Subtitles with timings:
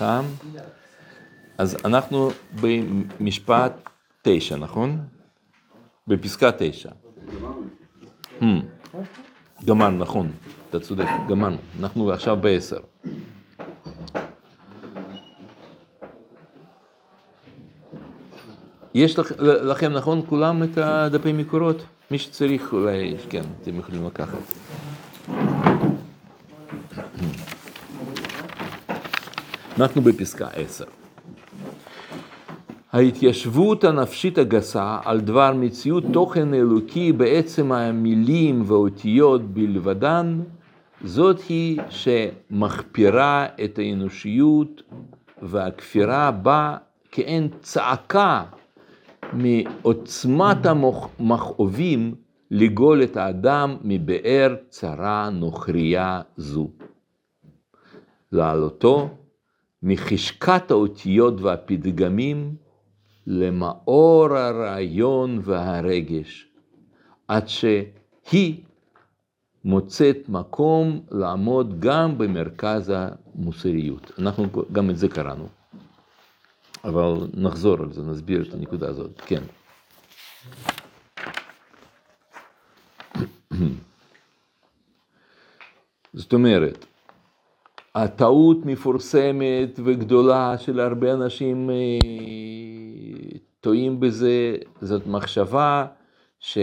[0.00, 0.24] חכם.
[1.58, 3.72] אז אנחנו במשפט
[4.22, 4.98] תשע, נכון?
[6.06, 6.90] בפסקה תשע.
[8.40, 8.44] Hmm.
[9.64, 10.32] גמרנו, נכון,
[10.70, 11.56] אתה צודק, גמרנו.
[11.80, 12.78] אנחנו עכשיו בעשר.
[18.94, 21.82] יש לכם, נכון, כולם את הדפי מקורות?
[22.10, 24.38] מי שצריך אולי, כן, אתם יכולים לקחת.
[29.80, 30.84] אנחנו בפסקה עשר.
[32.92, 40.40] ההתיישבות הנפשית הגסה על דבר מציאות תוכן אלוקי בעצם המילים והאותיות בלבדן,
[41.04, 44.82] זאת היא שמחפירה את האנושיות
[45.42, 46.76] והכפירה בה
[47.10, 48.44] כאין צעקה
[49.32, 52.14] מעוצמת המכאובים
[52.50, 56.70] לגאול את האדם מבאר צרה נוכריה זו.
[58.32, 59.08] לעלותו
[59.82, 62.54] מחשקת האותיות והפתגמים
[63.26, 66.48] למאור הרעיון והרגש,
[67.28, 68.62] עד שהיא
[69.64, 74.12] מוצאת מקום לעמוד גם במרכז המוסריות.
[74.18, 75.48] אנחנו גם את זה קראנו.
[76.84, 79.42] אבל נחזור על זה, נסביר את הנקודה הזאת, כן.
[86.14, 86.86] זאת אומרת,
[87.94, 91.76] הטעות מפורסמת וגדולה של הרבה אנשים אה,
[93.60, 95.86] טועים בזה, זאת מחשבה
[96.40, 96.58] ש...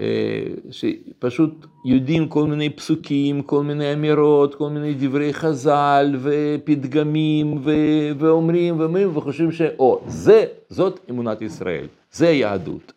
[0.00, 8.10] אה, שפשוט יודעים כל מיני פסוקים, כל מיני אמירות, כל מיני דברי חז"ל ופתגמים ו-
[8.18, 12.92] ואומרים ואומרים וחושבים שאו, זה, זאת אמונת ישראל, זה יהדות.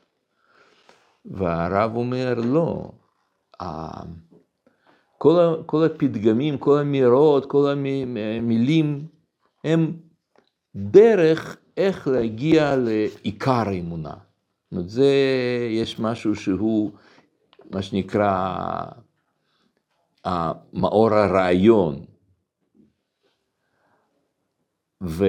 [1.26, 2.92] והרב אומר לא,
[5.24, 9.08] כל, כל הפתגמים, כל האמירות, כל המילים
[9.64, 9.94] הם
[10.76, 14.10] דרך איך להגיע לעיקר האמונה.
[14.10, 15.12] זאת אומרת, זה,
[15.72, 16.92] יש משהו שהוא,
[17.72, 18.56] מה שנקרא,
[20.74, 22.06] מאור הרעיון.
[25.04, 25.26] ו,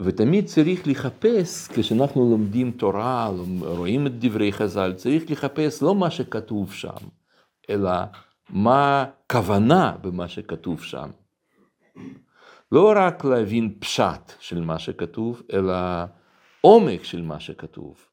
[0.00, 3.30] ותמיד צריך לחפש, כשאנחנו לומדים תורה,
[3.60, 7.08] רואים את דברי חז"ל, צריך לחפש לא מה שכתוב שם,
[7.70, 7.90] אלא
[8.52, 11.10] מה הכוונה במה שכתוב שם.
[12.72, 15.74] לא רק להבין פשט של מה שכתוב, אלא
[16.60, 18.06] עומק של מה שכתוב.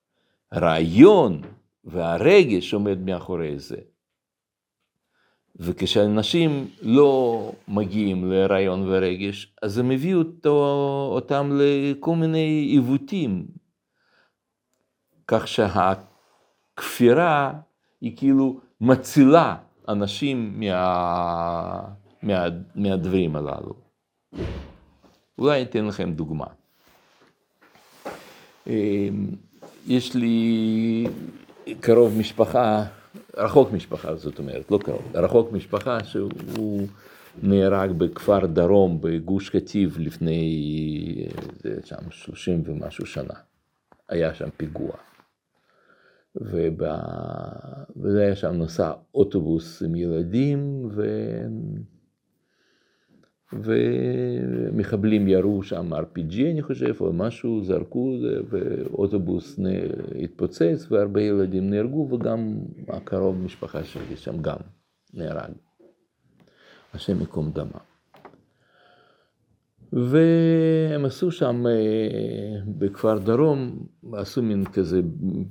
[0.51, 1.41] הרעיון
[1.83, 3.77] והרגש שעומד מאחורי זה.
[5.55, 10.21] וכשאנשים לא מגיעים לרעיון ורגש, אז הם הביאו
[11.11, 13.47] אותם לכל מיני עיוותים.
[15.27, 15.47] כך
[16.77, 17.53] שהכפירה
[18.01, 19.55] היא כאילו מצילה
[19.89, 21.81] אנשים מה,
[22.23, 22.45] מה,
[22.75, 23.73] מהדברים הללו.
[25.37, 26.45] אולי אתן לכם דוגמה.
[28.67, 28.73] אמ,
[29.87, 31.05] יש לי
[31.79, 32.83] קרוב משפחה,
[33.37, 36.87] רחוק משפחה זאת אומרת, לא קרוב, רחוק משפחה שהוא
[37.43, 41.27] נהרג בכפר דרום בגוש קטיף לפני
[41.85, 43.33] שם שלושים ומשהו שנה.
[44.09, 45.08] היה שם פיגוע.
[46.35, 46.99] ובא...
[47.97, 51.05] וזה היה שם נסע אוטובוס עם ילדים, ו...
[53.53, 58.17] ומחבלים ירו שם RPG אני חושב, או משהו, זרקו,
[58.49, 59.59] ואוטובוס
[60.23, 64.57] התפוצץ והרבה ילדים נהרגו, וגם הקרוב משפחה שלי שם גם
[65.13, 65.51] נהרג.
[66.93, 67.88] השם ייקום דמה.
[69.93, 75.01] והם עשו שם אה, בכפר דרום, עשו מין כזה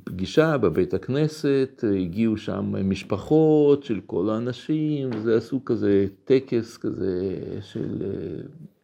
[0.04, 8.02] פגישה בבית הכנסת, הגיעו שם משפחות של כל האנשים, וזה עשו כזה טקס כזה של
[8.02, 8.42] אה,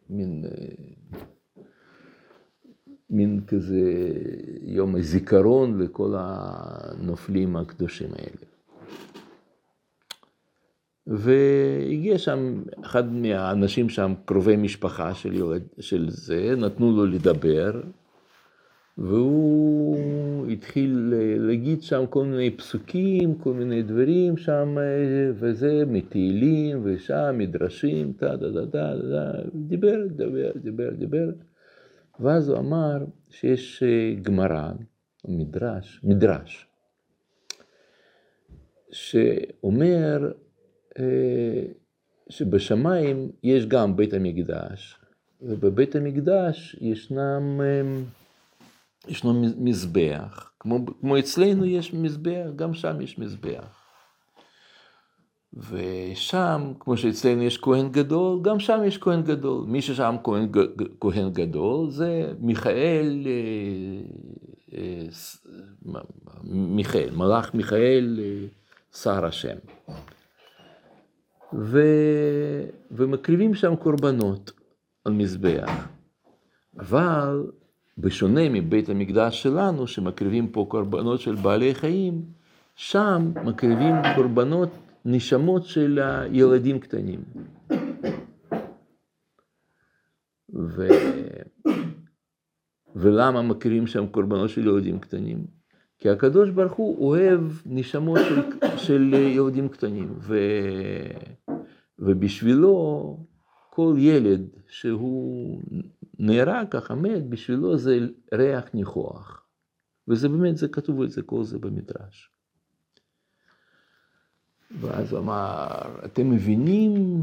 [0.09, 1.19] מין, אה,
[3.09, 4.11] מין כזה
[4.61, 8.54] יום הזיכרון לכל הנופלים הקדושים האלה.
[11.07, 17.81] והגיע שם אחד מהאנשים שם, קרובי משפחה של, יולד, של זה, נתנו לו לדבר,
[18.97, 24.77] והוא התחיל להגיד שם כל מיני פסוקים, כל מיני דברים שם,
[25.33, 31.29] וזה, מתהילים, ושם מדרשים, טה דה דה דה, דיבר, דיבר, דיבר, דיבר,
[32.19, 33.83] ואז הוא אמר שיש
[34.21, 34.71] גמרא,
[35.27, 36.67] מדרש, מדרש,
[38.91, 40.44] שאומר, אה,
[42.29, 44.99] שבשמיים יש גם בית המקדש,
[45.41, 48.01] ובבית המקדש ישנם, אה,
[49.07, 53.85] ישנו מזבח, כמו, כמו אצלנו יש מזבח, גם שם יש מזבח.
[55.53, 59.65] ושם, כמו שאצלנו יש כהן גדול, גם שם יש כהן גדול.
[59.67, 60.47] מי ששם כהן,
[60.99, 66.01] כהן גדול זה מיכאל, אה, אה,
[66.43, 68.47] מיכאל, מלאך מיכאל, אה,
[68.97, 69.55] שר השם.
[71.59, 71.81] ו...
[72.91, 74.51] ומקריבים שם קורבנות
[75.05, 75.87] על מזבח.
[76.79, 77.43] אבל
[77.97, 82.21] בשונה מבית המקדש שלנו, שמקריבים פה קורבנות של בעלי חיים,
[82.75, 84.69] שם מקריבים קורבנות
[85.05, 85.99] נשמות של
[86.31, 87.23] ילדים קטנים.
[90.53, 90.87] ו...
[92.95, 95.45] ולמה מקריבים שם קורבנות של ילדים קטנים?
[95.99, 98.41] כי הקדוש ברוך הוא אוהב נשמות של,
[98.77, 100.37] של ילדים קטנים, ו...
[101.99, 103.17] ובשבילו
[103.69, 105.61] כל ילד שהוא
[106.19, 107.99] נהרג ככה מת, בשבילו זה
[108.33, 109.45] ריח ניחוח.
[110.07, 112.29] וזה באמת, זה כתוב את זה, כל זה במדרש.
[114.79, 115.65] ואז אמר,
[116.05, 117.21] אתם מבינים,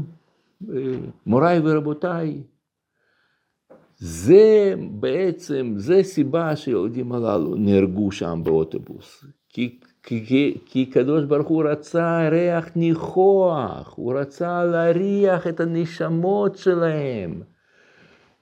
[1.25, 2.43] מוריי ורבותיי,
[3.97, 9.25] זה בעצם, זה סיבה שהיהודים הללו נהרגו שם באוטובוס.
[9.49, 17.41] כי, כי, כי קדוש ברוך הוא רצה ריח ניחוח, הוא רצה להריח את הנשמות שלהם.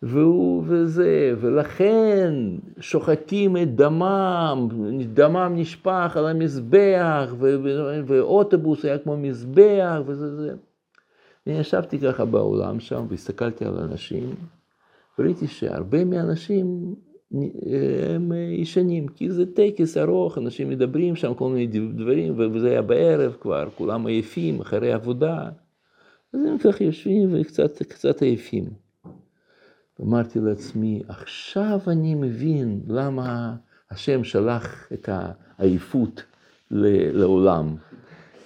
[0.03, 2.33] והוא וזה, ולכן
[2.79, 4.67] שוחטים את דמם,
[5.13, 7.35] דמם נשפך על המזבח,
[8.05, 10.53] ואוטובוס היה כמו מזבח, וזה זה.
[11.47, 14.35] אני ישבתי ככה בעולם שם והסתכלתי על אנשים,
[15.19, 16.95] וראיתי שהרבה מהאנשים
[18.13, 23.35] הם ישנים, כי זה טקס ארוך, אנשים מדברים שם כל מיני דברים, וזה היה בערב
[23.41, 25.49] כבר, כולם עייפים, אחרי עבודה.
[26.33, 28.65] אז הם ככה יושבים וקצת עייפים.
[30.01, 33.55] אמרתי לעצמי, עכשיו אני מבין למה
[33.91, 36.23] השם שלח את העייפות
[36.71, 37.75] לעולם.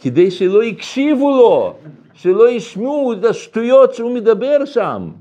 [0.02, 1.76] כדי שלא יקשיבו לו,
[2.14, 5.12] שלא ישמעו את השטויות שהוא מדבר שם.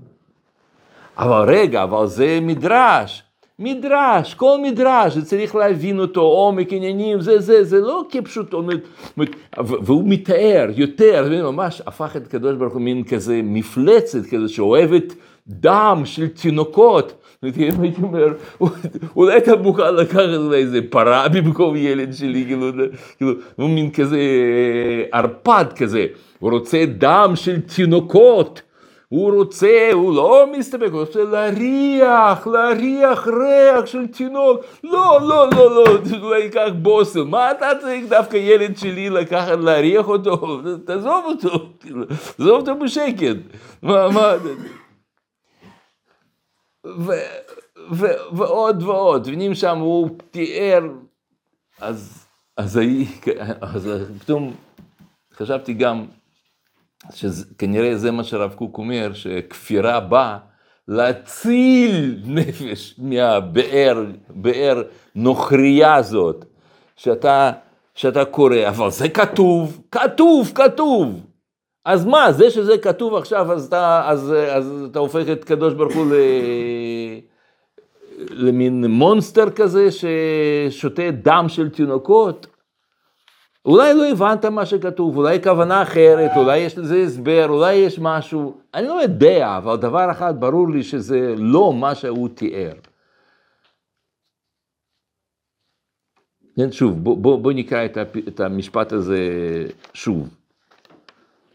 [1.17, 3.23] אבל רגע, אבל זה מדרש.
[3.59, 8.55] מדרש, כל מדרש, צריך להבין אותו, עומק עניינים, זה, זה, זה לא כפשוט,
[9.59, 15.15] והוא מתאר יותר, ממש הפך את הקדוש ברוך הוא מין כזה מפלצת כזה שאוהבת
[15.49, 17.15] דם של תינוקות.
[17.43, 17.69] הייתי
[18.03, 18.33] אומר,
[19.17, 20.21] אולי אתה מוכן לקחת
[20.53, 22.71] איזה פרה במקום ילד שלי, כאילו,
[23.17, 24.19] כאילו, הוא מין כזה
[25.13, 26.07] ערפד כזה,
[26.39, 28.63] הוא רוצה דם של תינוקות.
[29.15, 34.61] הוא רוצה, הוא לא מסתפק, הוא רוצה להריח, להריח ריח של תינוק.
[34.85, 35.85] לא, לא, לא, לא,
[36.23, 37.29] אולי ייקח בושם.
[37.31, 40.61] מה אתה צריך דווקא ילד שלי לקחת, להריח אותו?
[40.85, 41.51] תעזוב אותו,
[42.37, 43.37] תעזוב אותו בשקט.
[43.83, 44.33] מה, מה...
[46.87, 47.13] ו,
[47.93, 50.83] ו, ועוד ועוד, מבינים שם, הוא תיאר,
[51.81, 52.27] אז,
[52.57, 52.81] אז,
[53.61, 53.91] אז
[54.21, 54.55] פתאום
[55.35, 56.07] חשבתי גם,
[57.13, 60.39] שכנראה זה מה שרב קוק אומר, שכפירה באה
[60.89, 64.83] להציל נפש מהבאר, באר
[65.15, 66.45] נוכרייה הזאת,
[66.97, 67.53] שאתה,
[67.95, 71.21] שאתה קורא, אבל זה כתוב, כתוב, כתוב.
[71.85, 75.95] אז מה, זה שזה כתוב עכשיו, אז אתה, אז, אז אתה הופך את קדוש ברוך
[75.95, 76.15] הוא ל...
[78.31, 82.47] למין מונסטר כזה ששותה דם של תינוקות?
[83.65, 88.61] אולי לא הבנת מה שכתוב, אולי כוונה אחרת, אולי יש לזה הסבר, אולי יש משהו,
[88.75, 92.73] אני לא יודע, אבל דבר אחד ברור לי שזה לא מה שהוא תיאר.
[96.57, 97.85] כן, שוב, בוא, בוא, בוא נקרא
[98.29, 99.19] את המשפט הזה
[99.95, 100.29] שוב.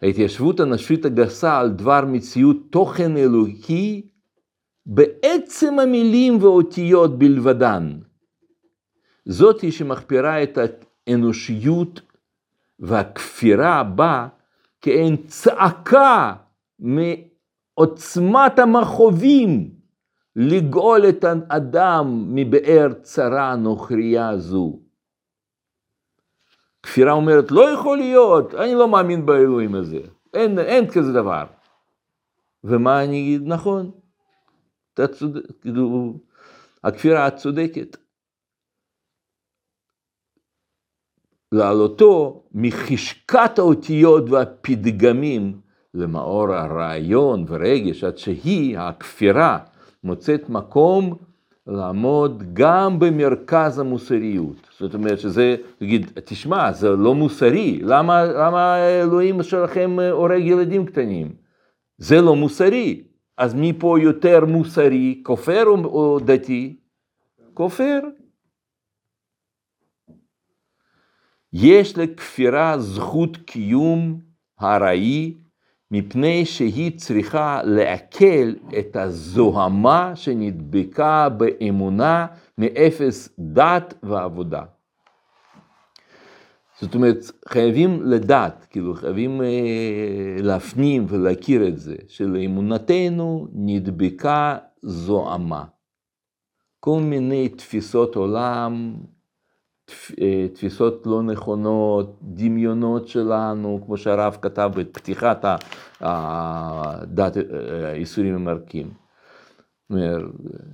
[0.01, 4.07] ההתיישבות הנשית הגסה על דבר מציאות תוכן אלוקי
[4.85, 7.99] בעצם המילים ואותיות בלבדן.
[9.25, 10.57] זאתי שמחפירה את
[11.07, 12.01] האנושיות
[12.79, 14.27] והכפירה בה
[14.81, 16.33] כאין צעקה
[16.79, 19.69] מעוצמת המכאובים
[20.35, 24.79] לגאול את האדם מבאר צרה נוכריה זו.
[26.83, 29.99] כפירה אומרת, לא יכול להיות, אני לא מאמין באלוהים הזה,
[30.33, 31.45] אין, אין כזה דבר.
[32.63, 33.41] ומה אני אגיד?
[33.45, 33.91] נכון,
[34.93, 36.13] אתה צודק, כאילו,
[36.83, 37.97] הכפירה את צודקת.
[41.51, 45.53] לעלותו מחשקת האותיות והפתגמים
[45.93, 49.57] למאור הרעיון ורגש, עד שהיא, הכפירה,
[50.03, 51.15] מוצאת מקום
[51.67, 54.67] לעמוד גם במרכז המוסריות.
[54.79, 61.31] זאת אומרת שזה, תגיד, תשמע, זה לא מוסרי, למה, למה אלוהים שלכם הורג ילדים קטנים?
[61.97, 63.03] זה לא מוסרי.
[63.37, 66.75] אז מי פה יותר מוסרי, כופר או דתי?
[67.53, 67.99] כופר.
[71.53, 74.19] יש לכפירה זכות קיום
[74.59, 75.37] הארעי,
[75.91, 82.27] מפני שהיא צריכה לעכל את הזוהמה שנדבקה באמונה
[82.57, 84.63] מאפס דת ועבודה.
[86.81, 89.47] זאת אומרת, חייבים לדעת, כאילו חייבים אה,
[90.39, 95.63] להפנים ולהכיר את זה, שלאמונתנו נדבקה זוהמה.
[96.79, 98.95] כל מיני תפיסות עולם,
[100.53, 105.45] תפיסות לא נכונות, דמיונות שלנו, כמו שהרב כתב בפתיחת
[106.01, 107.37] הדת
[107.83, 108.89] האיסורים המרקים.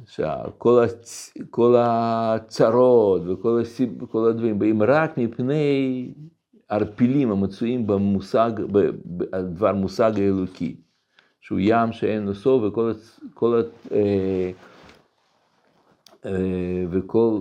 [0.05, 3.89] שכל הצרות וכל הסיב,
[4.29, 6.11] הדברים באים רק מפני
[6.69, 8.51] ערפילים המצויים במושג,
[9.05, 10.75] בדבר מושג האלוקי,
[11.41, 12.91] שהוא ים שאין לו סוף וכל,
[13.33, 14.51] כל, אה, אה,
[16.91, 17.39] וכל,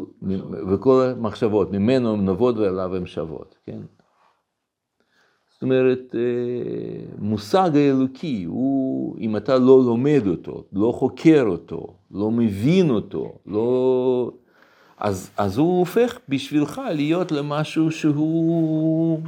[0.73, 3.81] וכל המחשבות, ממנו הן נובעות ואליו הן שוות, כן?
[5.53, 12.31] זאת אומרת, אה, מושג האלוקי הוא, אם אתה לא לומד אותו, לא חוקר אותו, לא
[12.31, 14.31] מבין אותו, לא...
[14.99, 19.21] אז, אז הוא הופך בשבילך להיות למשהו שהוא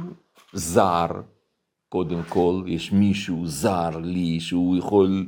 [0.53, 1.07] זר,
[1.89, 5.25] קודם כל, יש מישהו זר לי, שהוא יכול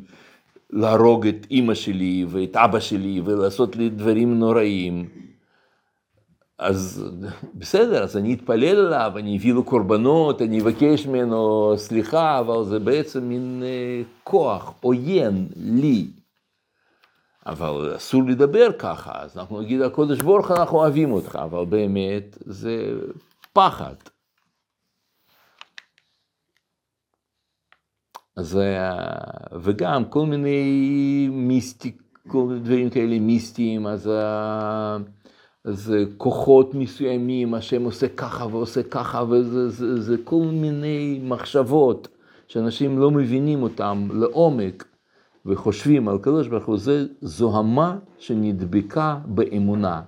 [0.69, 5.09] להרוג את אימא שלי ואת אבא שלי ולעשות לי דברים נוראים.
[6.57, 7.05] אז
[7.55, 12.79] בסדר, אז אני אתפלל עליו, אני אביא לו קורבנות, אני אבקש ממנו סליחה, אבל זה
[12.79, 16.07] בעצם מין אה, כוח עוין לי.
[17.45, 22.91] אבל אסור לדבר ככה, אז אנחנו נגיד, הקודש ברוך אנחנו אוהבים אותך, אבל באמת זה
[23.53, 23.95] פחד.
[28.39, 28.59] אז,
[29.61, 34.11] וגם כל מיני מיסטיק, כל מיני דברים כאלה מיסטיים, אז,
[35.65, 42.07] אז כוחות מסוימים, השם עושה ככה ועושה ככה, וזה זה, זה כל מיני מחשבות
[42.47, 44.87] שאנשים לא מבינים אותם לעומק
[45.45, 50.01] וחושבים על קדוש ברוך הוא, זה זוהמה שנדבקה באמונה.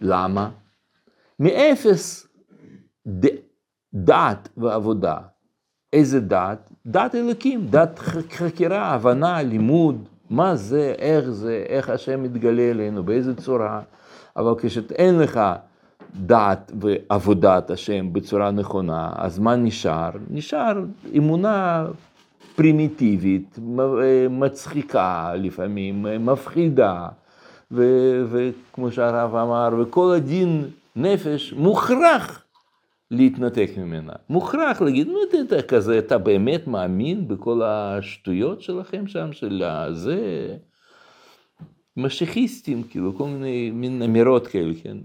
[0.00, 0.50] למה?
[1.40, 2.28] מאפס
[3.94, 5.16] דעת ועבודה.
[5.92, 6.72] איזה דת?
[6.86, 7.98] דת אלוקים, דת
[8.30, 13.80] חקירה, הבנה, לימוד, מה זה, איך זה, איך השם מתגלה אלינו, באיזה צורה.
[14.36, 15.40] אבל כשאין לך
[16.14, 20.10] דת ועבודת השם בצורה נכונה, אז מה נשאר?
[20.30, 20.84] נשאר
[21.16, 21.86] אמונה
[22.56, 23.58] פרימיטיבית,
[24.30, 27.08] מצחיקה לפעמים, מפחידה,
[27.70, 30.64] וכמו שהרב אמר, וכל הדין
[30.96, 32.45] נפש מוכרח
[33.10, 34.12] להתנתק ממנה.
[34.28, 40.56] מוכרח להגיד, נו, אתה כזה, אתה באמת מאמין בכל השטויות שלכם שם, של זה?
[41.96, 44.96] משיחיסטים, כאילו, כל מיני מין אמירות כאלה, כן?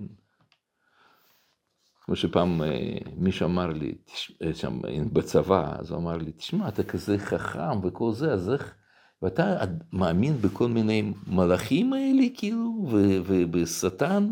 [2.01, 3.95] כמו שפעם אה, מישהו אמר לי,
[4.43, 4.79] אה, שם
[5.13, 8.75] בצבא, אז הוא אמר לי, תשמע, אתה כזה חכם וכל זה, אז איך,
[9.21, 9.55] ואתה
[9.93, 12.85] מאמין בכל מיני מלאכים האלה, כאילו,
[13.25, 14.31] ובשטן?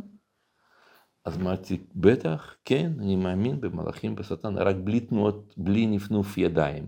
[1.26, 6.86] אז אמרתי, בטח, כן, אני מאמין במלאכים בשטן, רק בלי תנועות, בלי נפנוף ידיים.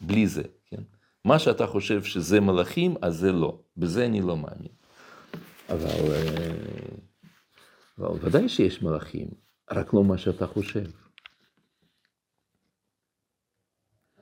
[0.00, 0.82] בלי זה, כן?
[1.24, 3.60] מה שאתה חושב שזה מלאכים, אז זה לא.
[3.76, 4.72] בזה אני לא מאמין.
[5.68, 6.96] אבל, אה,
[7.98, 9.28] אבל ודאי שיש מלאכים,
[9.70, 10.84] רק לא מה שאתה חושב.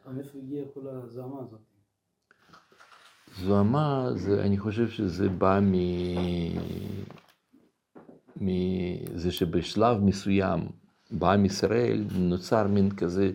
[0.06, 1.60] מאיפה הגיעה כל הזוהמה הזאת?
[3.36, 4.08] זוהמה,
[4.44, 5.74] אני חושב שזה בא מ...
[8.40, 10.60] מזה שבשלב מסוים
[11.10, 13.30] בעם ישראל נוצר מין כזה,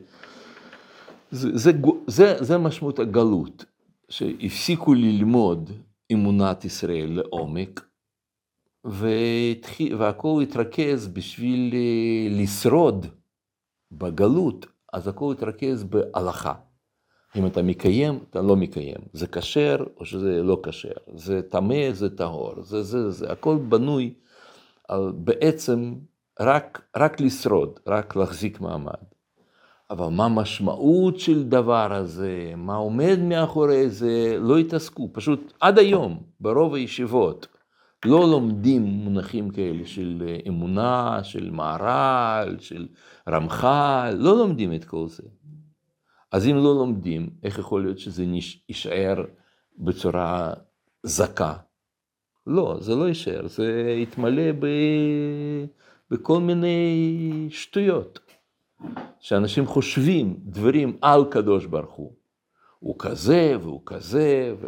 [1.31, 1.72] זה, זה,
[2.07, 3.65] זה, זה משמעות הגלות,
[4.10, 5.72] שהפסיקו ללמוד
[6.13, 7.86] אמונת ישראל לעומק,
[8.83, 13.05] והתחיל, והכל התרכז בשביל אה, לשרוד
[13.91, 16.53] בגלות, אז הכל התרכז בהלכה.
[17.36, 18.98] אם אתה מקיים, אתה לא מקיים.
[19.13, 20.93] זה כשר או שזה לא כשר.
[21.15, 22.63] זה טמא, זה טהור.
[22.63, 24.13] זה, זה, זה, הכל בנוי
[24.89, 25.93] על בעצם
[26.39, 29.03] רק, רק לשרוד, רק להחזיק מעמד.
[29.89, 35.09] אבל מה המשמעות של דבר הזה, מה עומד מאחורי זה, לא התעסקו.
[35.13, 37.47] פשוט עד היום, ברוב הישיבות,
[38.05, 42.87] לא לומדים מונחים כאלה של אמונה, של מהר"ל, של
[43.29, 45.23] רמח"ל, לא לומדים את כל זה.
[46.31, 48.25] אז אם לא לומדים, איך יכול להיות שזה
[48.69, 49.23] יישאר
[49.77, 50.53] בצורה
[51.03, 51.53] זכה?
[52.47, 54.65] לא, זה לא יישאר, זה יתמלא ב...
[56.12, 58.19] בכל מיני שטויות.
[59.19, 62.13] שאנשים חושבים דברים על קדוש ברוך הוא.
[62.79, 64.67] הוא כזה והוא כזה, ו...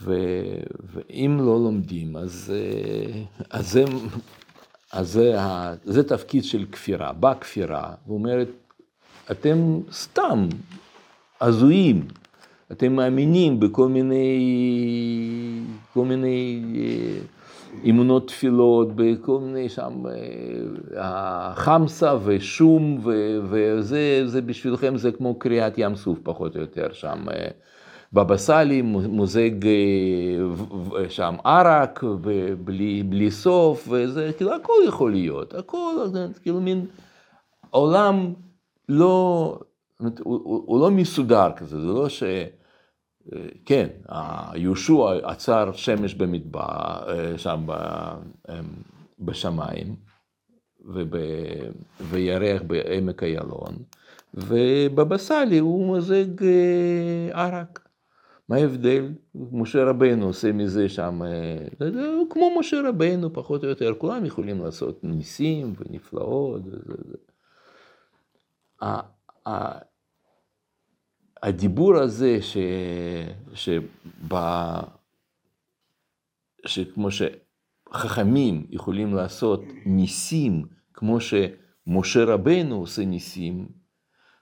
[0.00, 0.14] ו...
[0.82, 2.52] ואם לא לומדים, אז,
[3.50, 3.84] אז זה,
[4.92, 5.34] אז זה,
[5.84, 8.48] זה תפקיד של כפירה, בכפירה, ואומרת,
[9.30, 10.48] אתם סתם
[11.40, 12.06] הזויים,
[12.72, 14.40] אתם מאמינים בכל מיני,
[15.94, 20.12] כל מיני אה, אמונות תפילות, בכל מיני שם, אה,
[20.96, 27.26] החמסה ושום, ו- וזה זה בשבילכם זה כמו קריעת ים סוף פחות או יותר שם.
[27.30, 27.48] אה,
[28.12, 35.94] בבא סאלי מוזג אה, שם ערק ו- בלי, סוף, וזה כאילו הכל יכול להיות, הכל,
[36.42, 36.86] כאילו מין
[37.72, 38.32] העולם
[38.88, 39.58] לא,
[40.00, 42.22] אומרת, הוא, הוא, לא מסודר כזה, זה לא ש...
[43.32, 43.88] אה, כן,
[44.54, 47.72] יהושע עצר שמש במדבר, אה, שם ב-
[48.48, 48.60] אה,
[49.18, 49.96] בשמיים,
[50.94, 51.14] וב,
[52.00, 53.76] וירח בעמק איילון,
[54.34, 57.88] ובבא סאלי הוא מוזג אה, ערק.
[58.48, 59.12] מה ההבדל?
[59.34, 61.86] משה רבנו עושה מזה שם, אה,
[62.30, 66.62] כמו משה רבנו פחות או יותר, כולם יכולים לעשות ניסים ונפלאות.
[66.66, 67.16] וזה,
[71.42, 72.56] הדיבור הזה ש,
[73.54, 73.82] שב,
[76.66, 83.68] שכמו שחכמים יכולים לעשות ניסים, כמו שמשה רבנו עושה ניסים,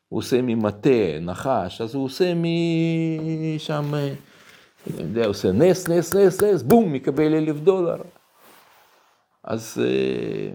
[0.08, 6.62] הוא עושה ממטה, נחש, אז הוא עושה משם, אני יודע, עושה נס, נס, נס, נס,
[6.62, 7.96] בום, מקבל אלף דולר.
[9.44, 10.50] אז, אה,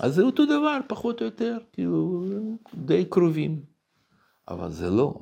[0.00, 2.24] אז זה אותו דבר, פחות או יותר, כאילו,
[2.74, 3.62] די קרובים.
[4.48, 5.14] אבל זה לא,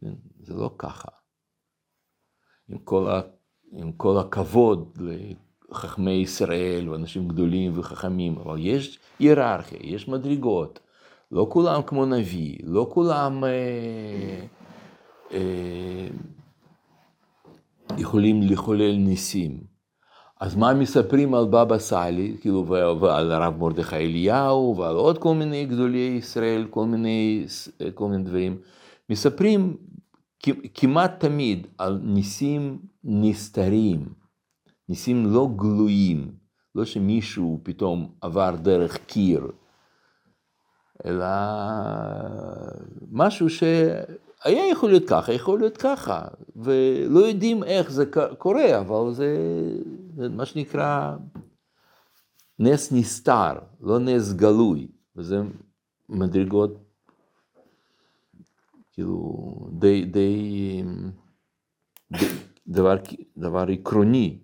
[0.00, 0.14] כן?
[0.40, 1.08] זה לא ככה.
[2.68, 3.20] עם כל, ה,
[3.72, 4.98] עם כל הכבוד
[5.70, 10.80] לחכמי ישראל ואנשים גדולים וחכמים, אבל יש היררכיה, יש מדרגות.
[11.32, 14.46] לא כולם כמו נביא, לא כולם אה,
[15.32, 16.08] אה,
[17.98, 19.73] יכולים לחולל ניסים.
[20.44, 22.66] אז מה מספרים על בבא סאלי, כאילו,
[23.00, 27.46] ועל הרב מרדכי אליהו, ועל עוד כל מיני גדולי ישראל, כל מיני,
[27.94, 28.58] כל מיני דברים.
[29.10, 29.76] מספרים
[30.74, 34.04] כמעט תמיד על ניסים נסתרים,
[34.88, 36.32] ניסים לא גלויים,
[36.74, 39.46] לא שמישהו פתאום עבר דרך קיר,
[41.04, 41.26] אלא
[43.12, 46.22] משהו שהיה יכול להיות ככה, יכול להיות ככה,
[46.56, 48.04] ולא יודעים איך זה
[48.38, 49.36] קורה, אבל זה,
[50.16, 51.16] זה מה שנקרא
[52.58, 55.42] נס נסתר, לא נס גלוי, וזה
[56.08, 56.78] מדרגות
[58.92, 59.34] כאילו
[59.72, 60.82] די, די,
[62.12, 62.26] די
[62.66, 62.96] דבר,
[63.36, 64.38] דבר עקרוני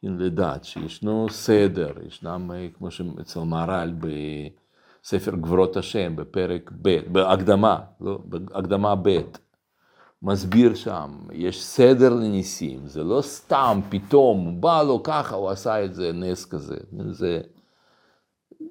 [0.00, 7.80] כאילו, לדעת שישנו סדר, ישנם, אה, כמו שאצל מהר"ל בספר גבורות השם, בפרק ב', בהקדמה,
[8.00, 9.18] לא, בהקדמה ב',
[10.22, 15.94] מסביר שם, יש סדר לניסים, זה לא סתם פתאום, בא לו ככה, הוא עשה את
[15.94, 16.76] זה, נס כזה,
[17.10, 17.40] זה,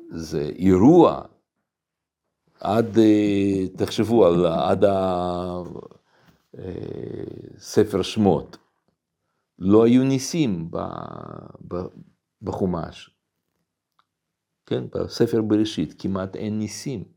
[0.10, 1.22] זה אירוע
[2.60, 4.86] עד, אה, תחשבו, על, עד
[7.58, 8.58] הספר שמות,
[9.60, 10.72] לא היו ניסים
[12.42, 13.10] בחומש.
[14.66, 17.15] כן, בספר בראשית כמעט אין ניסים.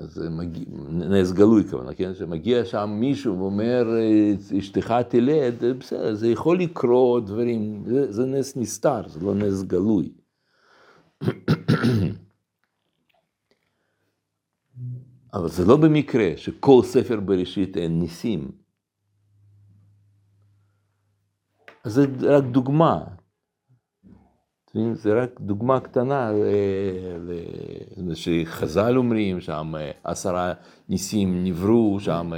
[0.00, 2.14] אז מגיע, נס גלוי כמובן, כן?
[2.14, 3.86] שמגיע שם מישהו ואומר,
[4.58, 10.12] אשתך תלד, בסדר, זה יכול לקרות דברים, זה, זה נס נסתר, זה לא נס גלוי.
[15.34, 18.50] אבל זה לא במקרה שכל ספר בראשית אין ניסים.
[21.84, 23.04] אז זה רק דוגמה.
[24.92, 26.32] זה רק דוגמה קטנה
[28.14, 30.52] שחז"ל אומרים שם עשרה
[30.88, 32.32] ניסים נבראו שם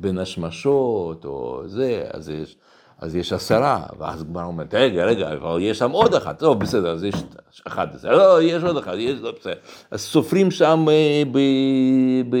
[0.00, 2.56] בין השמשות או זה, אז יש,
[2.98, 6.90] אז יש עשרה, ואז כבר אומרת, רגע, רגע, אבל יש שם עוד אחת, טוב, בסדר,
[6.90, 7.14] אז יש
[7.66, 9.54] אחת, לא, יש עוד אחת, יש, לא, בסדר.
[9.90, 10.86] אז סופרים שם
[11.32, 11.38] ב,
[12.30, 12.36] ב,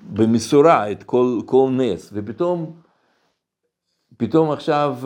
[0.00, 2.81] במשורה את כל, כל נס, ופתאום,
[4.22, 4.96] פתאום עכשיו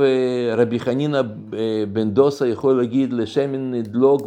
[0.56, 1.22] רבי חנינא
[1.92, 4.22] בן דוסה יכול להגיד לשמן ידלוק,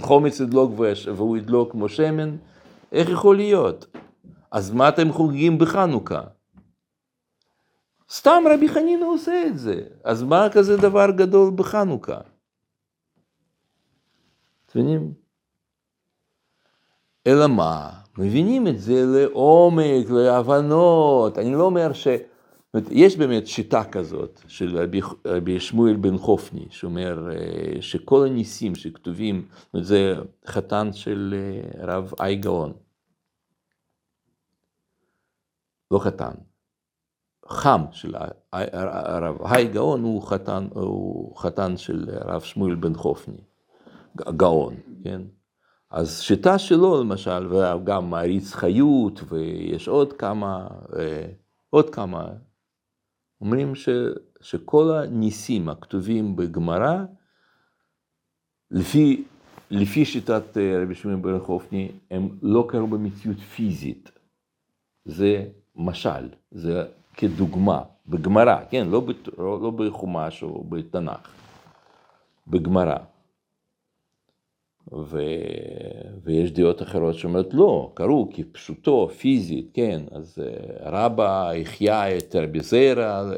[0.00, 0.72] חומץ ידלוק
[1.14, 2.36] והוא ידלוק כמו שמן,
[2.92, 3.96] איך יכול להיות?
[4.50, 6.20] אז מה אתם חוגגים בחנוכה?
[8.10, 12.18] סתם רבי חנינא עושה את זה, אז מה כזה דבר גדול בחנוכה?
[14.70, 15.12] מבינים?
[17.26, 17.90] אלא מה?
[18.18, 21.38] מבינים את זה לעומק, להבנות.
[21.38, 22.08] אני לא אומר ש...
[22.90, 24.88] יש באמת שיטה כזאת של
[25.24, 27.28] רבי שמואל בן חופני, שאומר
[27.80, 29.48] שכל הניסים שכתובים,
[29.80, 30.14] זה
[30.46, 31.34] חתן של
[31.78, 32.72] רב אי גאון.
[35.90, 36.32] לא חתן,
[37.46, 38.14] חם של
[38.52, 43.40] הרב היי גאון, הוא חתן, הוא חתן של הרב שמואל בן חופני,
[44.16, 45.22] גאון, כן?
[45.90, 50.68] אז שיטה שלו למשל, וגם מעריץ חיות, ויש עוד כמה,
[51.70, 52.28] עוד כמה,
[53.42, 53.88] אומרים ש,
[54.40, 57.04] שכל הניסים הכתובים בגמרא,
[58.70, 59.24] לפי,
[59.70, 64.10] לפי שיטת רבי שמעון בן חופני, הם לא קרו במציאות פיזית.
[65.04, 65.44] זה
[65.76, 66.84] משל, זה
[67.16, 71.30] כדוגמה, בגמרא, כן, לא, בת, לא בחומש או בתנ"ך,
[72.46, 72.96] בגמרא.
[74.92, 75.18] ו...
[76.24, 80.38] ויש דעות אחרות שאומרות לא, קראו כפשוטו, פיזית, כן, אז
[80.80, 83.32] רבא החיה את רבי זרע,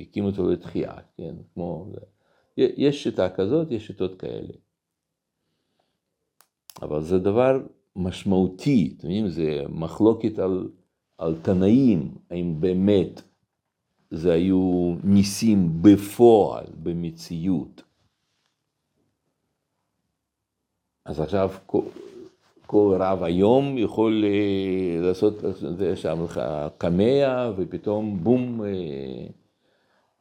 [0.00, 1.86] הקים אותו לתחייה, כן, כמו,
[2.56, 4.52] יש שיטה כזאת, יש שיטות כאלה.
[6.82, 7.60] אבל זה דבר
[7.96, 10.68] משמעותי, אתם יודעים, זה מחלוקת על,
[11.18, 13.22] על תנאים, האם באמת
[14.10, 17.82] זה היו ניסים בפועל, במציאות.
[21.08, 21.50] אז עכשיו
[22.66, 25.34] כל, רב היום יכול אה, לעשות
[25.94, 26.40] שם לך
[26.78, 29.26] קמע ופתאום בום אה,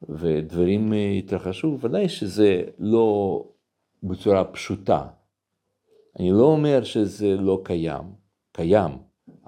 [0.10, 3.44] ודברים אה, התרחשו, ודאי שזה לא
[4.04, 5.08] בצורה פשוטה.
[6.20, 8.04] אני לא אומר שזה לא קיים,
[8.52, 8.92] קיים,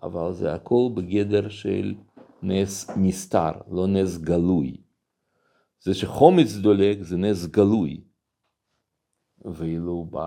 [0.04, 1.96] אבל זה הכל בגדר של
[2.44, 4.78] נס נסתר, לא נס גלוי.
[5.82, 8.02] זה שחומץ דולק זה נס גלוי.
[9.46, 10.18] ואילו ב...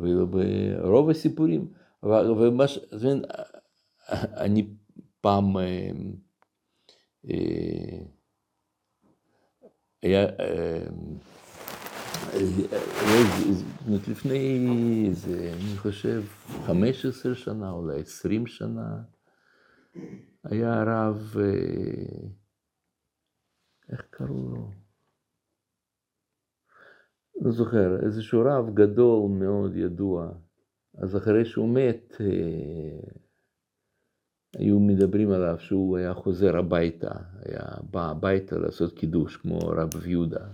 [0.00, 2.78] ברוב הסיפורים, ומה ש...
[4.12, 4.74] אני
[5.20, 5.56] פעם
[10.02, 10.26] היה,
[14.08, 16.22] לפני איזה, אני חושב,
[16.66, 19.02] 15 שנה, אולי 20 שנה,
[20.44, 21.36] היה הרב,
[23.92, 24.79] איך קראו לו?
[27.40, 30.32] לא זוכר, איזשהו רב גדול מאוד ידוע,
[30.94, 32.16] אז אחרי שהוא מת,
[34.56, 37.10] היו מדברים עליו שהוא היה חוזר הביתה,
[37.44, 40.46] היה בא הביתה לעשות קידוש, כמו רב יהודה.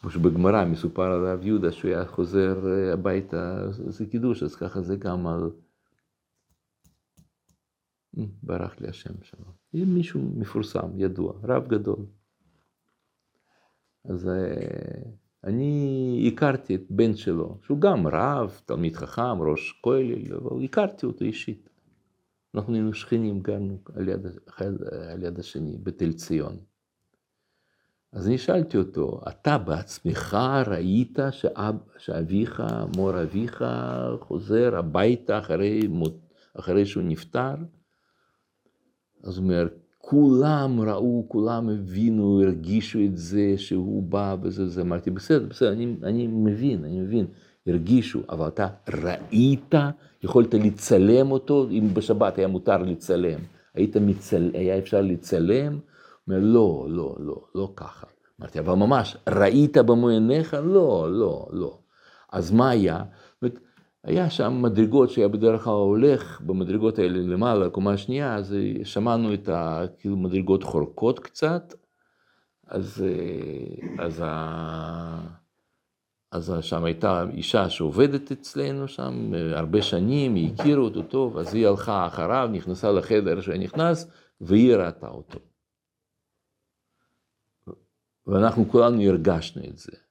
[0.00, 2.56] כמו שבגמרא מסופר על רב יהודה שהוא היה חוזר
[2.92, 5.50] הביתה לעשות קידוש, אז ככה זה גם על...
[8.42, 9.46] ברח לי השם שלו.
[9.72, 12.06] מישהו מפורסם, ידוע, רב גדול.
[14.08, 14.30] אז
[15.44, 21.24] אני הכרתי את בן שלו, שהוא גם רב, תלמיד חכם, ראש כולל, אבל הכרתי אותו
[21.24, 21.68] אישית.
[22.54, 24.26] אנחנו היינו שכנים, גרנו על יד,
[25.08, 26.56] על יד השני, בתל ציון.
[28.12, 32.62] אז אני שאלתי אותו, אתה בעצמך ראית שאב, שאביך,
[32.96, 33.64] מור אביך,
[34.20, 35.80] חוזר הביתה אחרי,
[36.54, 37.54] אחרי שהוא נפטר?
[39.24, 39.68] אז הוא אומר,
[40.08, 45.94] כולם ראו, כולם הבינו, הרגישו את זה שהוא בא וזה, זה אמרתי, בסדר, בסדר, אני,
[46.02, 47.26] אני מבין, אני מבין,
[47.66, 48.66] הרגישו, אבל אתה
[49.04, 49.74] ראית,
[50.22, 53.40] יכולת לצלם אותו, אם בשבת היה מותר לצלם,
[53.74, 54.50] היית מצל...
[54.54, 55.78] היה אפשר לצלם?
[56.28, 58.06] אומר, לא, לא, לא, לא ככה.
[58.40, 60.56] אמרתי, אבל ממש, ראית במו עיניך?
[60.62, 61.78] לא, לא, לא.
[62.32, 63.02] אז מה היה?
[64.06, 69.48] היה שם מדרגות שהיה בדרך כלל הולך במדרגות האלה למעלה, קומה השנייה, אז שמענו את
[69.48, 69.84] ה...
[69.98, 70.16] כאילו
[70.62, 71.74] חורקות קצת,
[72.66, 73.04] אז,
[73.98, 75.20] אז, ה...
[76.32, 81.66] אז שם הייתה אישה שעובדת אצלנו שם הרבה שנים, היא הכירה אותו טוב, אז היא
[81.66, 85.38] הלכה אחריו, נכנסה לחדר שהוא נכנס, והיא ראתה אותו.
[88.26, 90.05] ואנחנו כולנו הרגשנו את זה.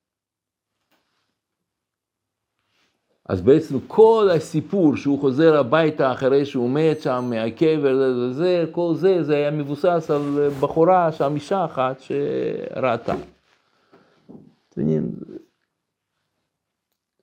[3.29, 8.93] אז בעצם כל הסיפור שהוא חוזר הביתה אחרי שהוא מת שם מהקבר, זה, זה, כל
[8.95, 13.15] זה, זה היה מבוסס על בחורה שם, אישה אחת שראתה.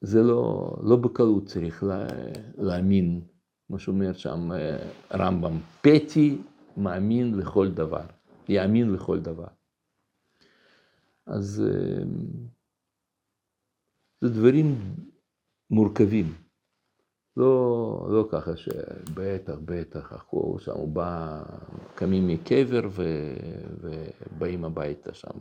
[0.00, 2.06] זה לא, לא בקלות צריך לה,
[2.58, 3.20] להאמין,
[3.66, 4.50] כמו שאומר שם
[5.12, 6.38] רמב"ם, פתי
[6.76, 8.04] מאמין לכל דבר,
[8.48, 9.46] יאמין לכל דבר.
[11.26, 11.62] אז
[14.20, 14.94] זה דברים
[15.72, 16.34] מורכבים.
[17.36, 21.42] לא, לא ככה שבטח, בטח, הכל שם, הוא בא,
[21.94, 23.04] קמים מקבר ו,
[23.80, 25.38] ובאים הביתה שם.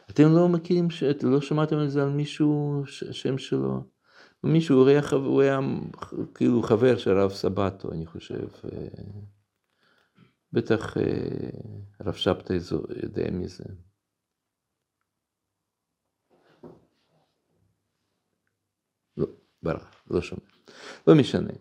[0.09, 3.83] אתם לא מכירים, אתם לא שמעתם על זה על מישהו, שם שלו?
[4.43, 5.59] מישהו, הוא היה, הוא היה
[6.35, 8.47] כאילו חבר של הרב סבטו, אני חושב.
[10.53, 10.97] בטח
[11.99, 12.57] הרב שבתאי
[13.03, 13.63] יודע מזה.
[19.63, 20.41] ברח, לא שומע.
[21.07, 21.53] לא משנה.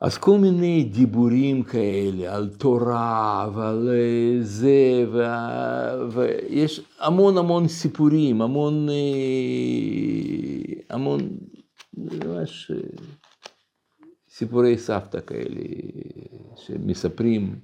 [0.00, 5.94] אז כל מיני דיבורים כאלה על תורה ועל אה, זה, וה...
[6.10, 8.94] ויש המון המון סיפורים, המון, אה,
[10.90, 11.20] המון,
[11.94, 12.80] ממש אה,
[14.42, 15.60] סיפורי סבתא כאלה,
[16.56, 17.58] שמספרים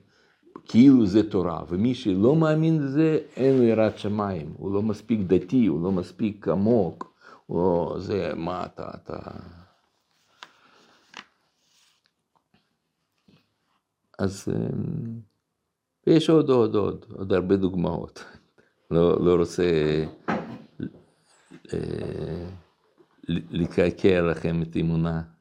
[0.64, 5.66] כאילו זה תורה, ומי שלא מאמין לזה, אין לו יראת שמיים, הוא לא מספיק דתי,
[5.66, 7.14] הוא לא מספיק עמוק,
[7.48, 9.18] או זה, מה אתה, אתה...
[14.18, 14.48] אז
[16.06, 18.24] ויש עוד, עוד, עוד, עוד הרבה דוגמאות.
[18.90, 19.64] לא, לא רוצה
[21.72, 22.48] אה,
[23.28, 25.37] לקעקע לכם את אמונה.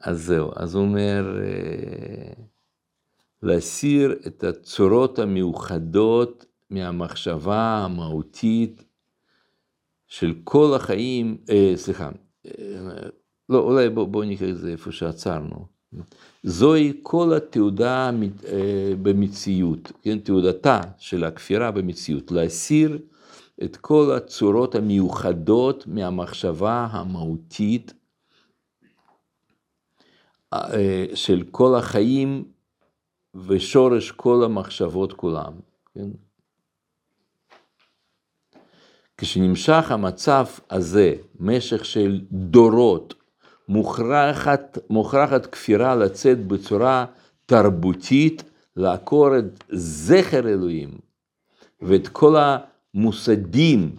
[0.00, 2.44] אז זהו, אז הוא אומר, אה,
[3.42, 8.84] להסיר את הצורות המיוחדות מהמחשבה המהותית
[10.06, 12.10] של כל החיים, אה, סליחה,
[12.46, 12.52] אה,
[13.48, 15.66] לא, אולי בואו בוא נקרא את זה איפה שעצרנו.
[16.42, 18.10] זוהי כל התעודה
[18.46, 22.98] אה, במציאות, כן, תעודתה של הכפירה במציאות, להסיר
[23.64, 27.94] את כל הצורות המיוחדות מהמחשבה המהותית
[30.52, 32.44] אה, של כל החיים
[33.46, 35.52] ושורש כל המחשבות כולם.
[35.94, 36.08] כן?
[39.16, 43.14] כשנמשך המצב הזה, משך של דורות,
[43.68, 47.06] מוכרחת, מוכרחת כפירה לצאת בצורה
[47.46, 48.42] תרבותית,
[48.76, 50.98] לעקור את זכר אלוהים
[51.82, 52.36] ואת כל
[52.94, 53.96] המוסדים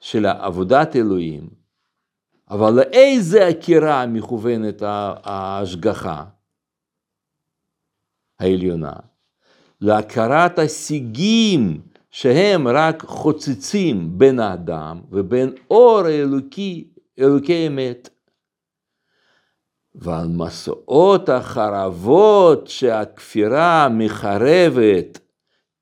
[0.00, 1.48] של עבודת אלוהים,
[2.50, 6.24] אבל לאיזה עקירה מכוונת ההשגחה
[8.38, 8.92] העליונה?
[9.80, 18.08] להכרת השיגים שהם רק חוצצים בין האדם ובין אור האלוקי, אלוקי אמת.
[19.94, 25.18] ועל מסעות החרבות שהכפירה מחרבת,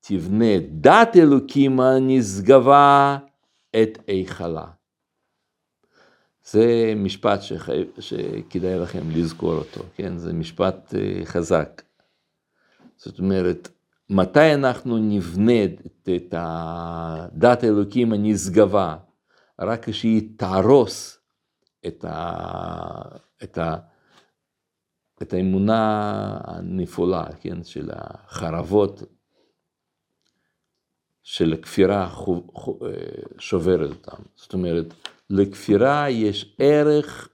[0.09, 3.19] תבנה דת אלוקים הנשגבה
[3.83, 4.67] את היכלה.
[6.45, 7.85] זה משפט שחי...
[7.99, 10.19] שכדאי לכם לזכור אותו, כן?
[10.19, 11.83] זה משפט אה, חזק.
[12.97, 13.69] זאת אומרת,
[14.11, 18.97] מתי אנחנו נבנה את, את הדת האלוקים הנשגבה?
[19.61, 21.19] רק כשהיא תהרוס
[21.87, 22.33] את, ה,
[23.43, 23.77] את, ה,
[25.23, 29.03] את האמונה הנפולה, כן, של החרבות,
[31.27, 32.11] של הכפירה
[33.39, 34.23] שוברת אותם.
[34.37, 34.95] זאת אומרת,
[35.31, 37.29] לכפירה יש ערך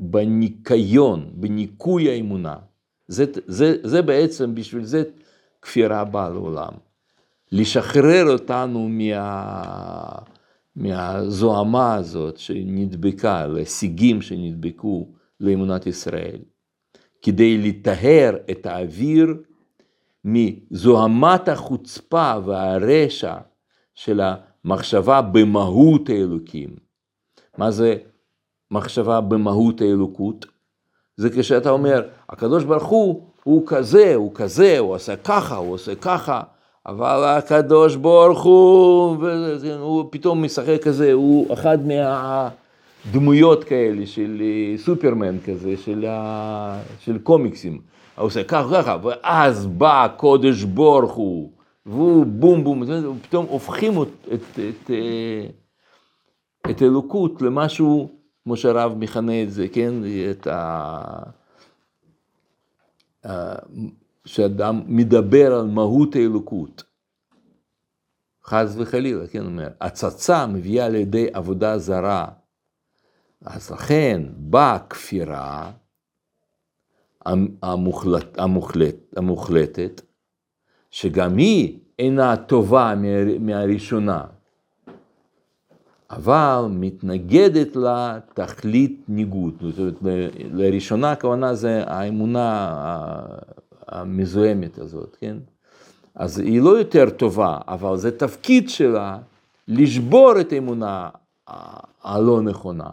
[0.00, 2.56] בניקיון, בניקוי האמונה.
[3.08, 5.02] זה, זה, זה בעצם, בשביל זה
[5.62, 6.72] כפירה באה לעולם.
[7.52, 10.12] לשחרר אותנו מה,
[10.76, 15.08] מהזוהמה הזאת שנדבקה, להישגים שנדבקו
[15.40, 16.38] לאמונת ישראל,
[17.22, 19.36] כדי לטהר את האוויר
[20.24, 23.34] מזוהמת החוצפה והרשע
[23.94, 26.68] של המחשבה במהות האלוקים.
[27.58, 27.96] מה זה
[28.70, 30.46] מחשבה במהות האלוקות?
[31.16, 35.94] זה כשאתה אומר, הקדוש ברוך הוא הוא כזה, הוא כזה, הוא עושה ככה, הוא עושה
[35.94, 36.42] ככה,
[36.86, 39.16] אבל הקדוש ברוך הוא,
[39.78, 46.04] הוא פתאום משחק כזה, הוא אחד מהדמויות כאלה של אה, סופרמן כזה, של,
[47.00, 47.80] של קומיקסים.
[48.20, 51.52] הוא עושה ככה וככה, ואז בא הקודש ברוך הוא,
[51.86, 52.82] והוא בום בום,
[53.22, 55.46] פתאום הופכים את, את, את, אה,
[56.70, 58.10] את אלוקות למשהו,
[58.44, 59.94] כמו שהרב מכנה את זה, כן,
[60.30, 61.22] את ה...
[64.24, 66.82] שאדם מדבר על מהות האלוקות.
[68.44, 72.28] חס וחלילה, כן, אומר, הצצה מביאה לידי עבודה זרה.
[73.44, 75.70] אז לכן באה כפירה
[77.62, 80.00] המוחלט, המוחלט, המוחלטת,
[80.90, 82.94] שגם היא אינה טובה
[83.40, 84.24] מהראשונה,
[86.10, 89.54] אבל מתנגדת לה תכלית ניגוד.
[89.60, 92.76] זאת אומרת, לראשונה הכוונה זה האמונה
[93.88, 95.36] המזוהמת הזאת, כן?
[96.14, 99.18] אז היא לא יותר טובה, אבל זה תפקיד שלה
[99.68, 101.08] לשבור את האמונה
[102.02, 102.90] הלא נכונה.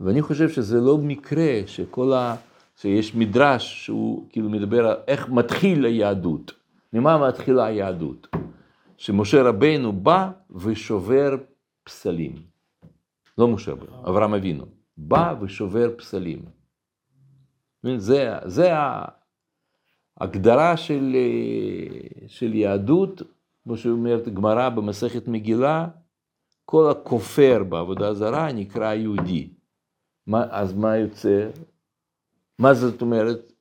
[0.00, 2.34] ואני חושב שזה לא מקרה שכל ה...
[2.80, 6.52] שיש מדרש שהוא כאילו מדבר על איך מתחיל היהדות.
[6.92, 8.26] ממה מתחילה היהדות?
[8.96, 11.36] שמשה רבנו בא ושובר
[11.84, 12.34] פסלים.
[13.38, 14.64] לא משה רבנו, אברהם אבינו.
[14.96, 16.44] בא ושובר פסלים.
[17.96, 18.70] זה, זה
[20.20, 21.16] ההגדרה של,
[22.26, 23.22] של יהדות,
[23.64, 25.88] כמו שאומרת הגמרא במסכת מגילה,
[26.64, 29.48] כל הכופר בעבודה זרה נקרא יהודי.
[30.26, 31.50] מה, אז מה יוצא?
[32.60, 33.52] מה זאת אומרת?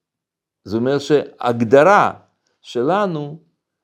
[0.65, 2.11] זאת אומרת שהגדרה
[2.61, 3.37] שלנו,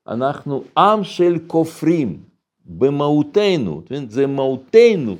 [0.08, 2.24] אנחנו עם של כופרים
[2.66, 5.16] במהותנו, זה מהותנו,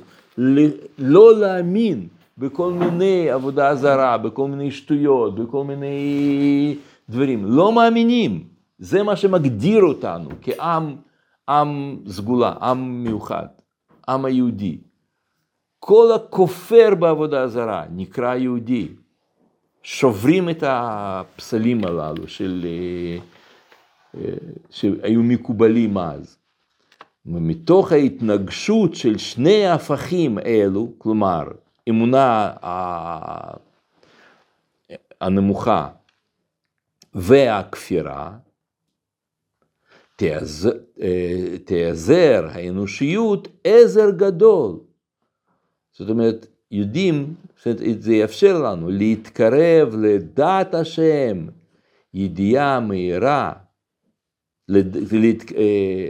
[0.98, 6.76] לא להאמין בכל מיני עבודה זרה, בכל מיני שטויות, בכל מיני
[7.08, 7.44] דברים.
[7.44, 8.44] לא מאמינים.
[8.78, 10.96] זה מה שמגדיר אותנו כעם
[11.48, 13.46] עם סגולה, עם מיוחד,
[14.08, 14.78] עם היהודי.
[15.78, 18.88] כל הכופר בעבודה זרה נקרא יהודי.
[19.86, 23.18] שוברים את הפסלים הללו של, אה,
[24.20, 24.34] אה,
[24.70, 26.38] שהיו מקובלים אז.
[27.26, 31.44] ומתוך ההתנגשות של שני ההפכים אלו, כלומר,
[31.88, 32.52] אמונה
[35.20, 35.88] הנמוכה
[37.14, 38.36] והכפירה,
[41.64, 44.78] תיעזר האנושיות עזר גדול.
[45.92, 47.34] זאת אומרת, יודעים,
[47.98, 51.46] זה יאפשר לנו להתקרב לדעת השם,
[52.14, 53.52] ידיעה מהירה,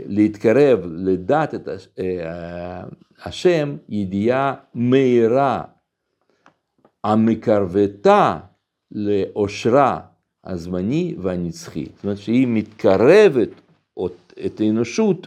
[0.09, 1.69] להתקרב לדעת את
[3.25, 5.64] השם, ידיעה מהירה,
[7.05, 8.38] המקרבתה
[8.92, 10.01] לאושרה
[10.45, 11.87] הזמני והנצחי.
[11.95, 13.49] זאת אומרת שהיא מתקרבת
[14.47, 15.27] את האנושות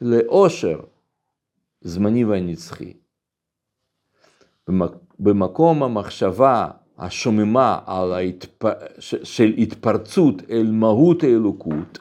[0.00, 0.80] לאושר
[1.80, 2.92] זמני והנצחי.
[5.18, 8.64] במקום המחשבה השוממה על ההתפ...
[8.98, 11.98] של התפרצות אל מהות האלוקות,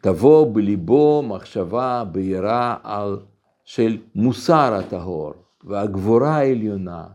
[0.00, 3.18] תבוא בליבו מחשבה בהירה על
[3.64, 5.32] של מוסר הטהור
[5.64, 7.06] והגבורה העליונה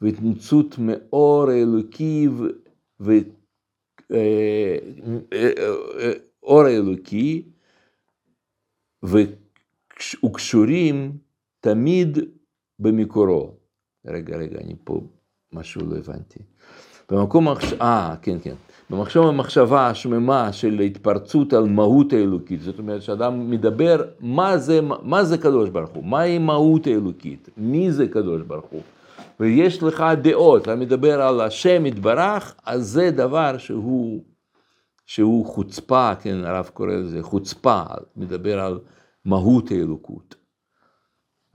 [0.00, 2.28] והתנצות מאור האלוקי
[3.00, 3.12] ו...
[6.42, 7.42] אור האלוקי
[10.22, 11.18] וקשורים
[11.60, 12.18] תמיד
[12.84, 13.54] במקורו.
[14.06, 15.00] רגע, רגע, אני פה
[15.52, 16.38] משהו לא הבנתי.
[17.10, 17.48] במקום,
[17.80, 18.54] אה, כן, כן.
[18.90, 25.24] במחשב המחשבה השממה של התפרצות על מהות האלוקית, זאת אומרת שאדם מדבר מה זה, מה
[25.24, 28.82] זה קדוש ברוך הוא, מהי מהות האלוקית, מי זה קדוש ברוך הוא.
[29.40, 34.22] ויש לך דעות, אתה מדבר על השם יתברך, אז זה דבר שהוא,
[35.06, 37.82] שהוא חוצפה, כן, הרב קורא לזה חוצפה,
[38.16, 38.80] מדבר על
[39.24, 40.34] מהות האלוקות.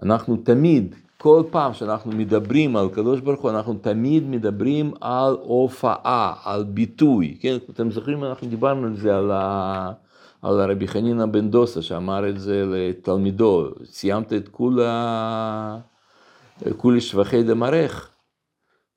[0.04, 6.34] אנחנו תמיד, כל פעם שאנחנו מדברים על קדוש ברוך הוא, אנחנו תמיד מדברים על הופעה,
[6.44, 9.92] על ביטוי, כן, אתם זוכרים, אנחנו דיברנו על זה, על, ה,
[10.42, 15.78] על הרבי חנינא בן דוסה, שאמר את זה לתלמידו, סיימת את כולה...
[16.78, 18.10] כולי שבחי דמרך,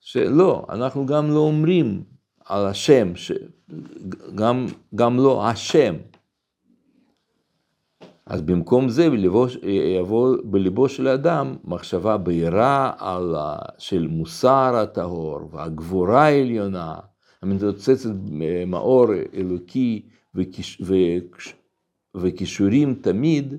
[0.01, 2.03] שלא, אנחנו גם לא אומרים
[2.47, 3.33] על השם, ש...
[4.35, 5.95] גם, גם לא השם.
[8.33, 9.09] אז במקום זה
[9.99, 13.35] יבוא בליבו של האדם מחשבה בהירה על,
[13.79, 16.95] של מוסר הטהור והגבורה העליונה,
[17.43, 18.11] המתרוצצת
[18.67, 20.03] מאור אלוקי
[20.35, 21.55] וכיש, וכש,
[23.03, 23.55] תמיד,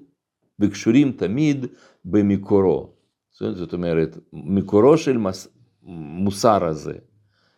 [0.59, 1.65] וקשורים תמיד
[2.05, 2.89] במקורו.
[3.39, 5.47] זאת אומרת, מקורו של מס,
[5.83, 6.93] מוסר הזה,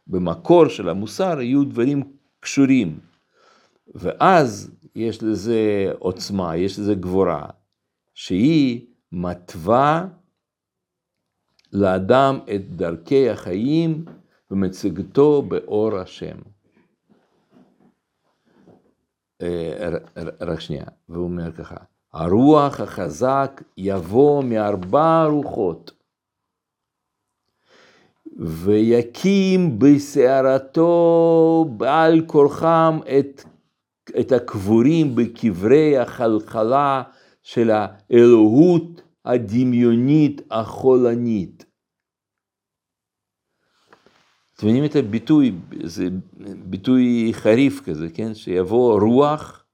[0.08, 2.04] במקור של המוסר יהיו דברים
[2.40, 3.00] קשורים,
[3.96, 7.46] ואז יש לזה עוצמה, יש לזה גבורה,
[8.14, 10.08] שהיא מתווה
[11.74, 14.06] לאדם את דרכי החיים
[14.52, 16.38] ומצגתו באור השם.
[19.42, 19.90] אה,
[20.42, 21.76] רק שנייה, והוא אומר ככה,
[22.14, 25.92] הרוח החזק יבוא מארבע רוחות,
[28.38, 33.44] ויקים בסערתו בעל כורחם את,
[34.20, 37.04] את הקבורים בקברי החלחלה
[37.44, 41.66] של האלוהות הדמיונית החולנית.
[44.56, 46.08] אתם מבינים את הביטוי, זה
[46.66, 48.34] ביטוי חריף כזה, כן?
[48.34, 49.66] שיבוא רוח,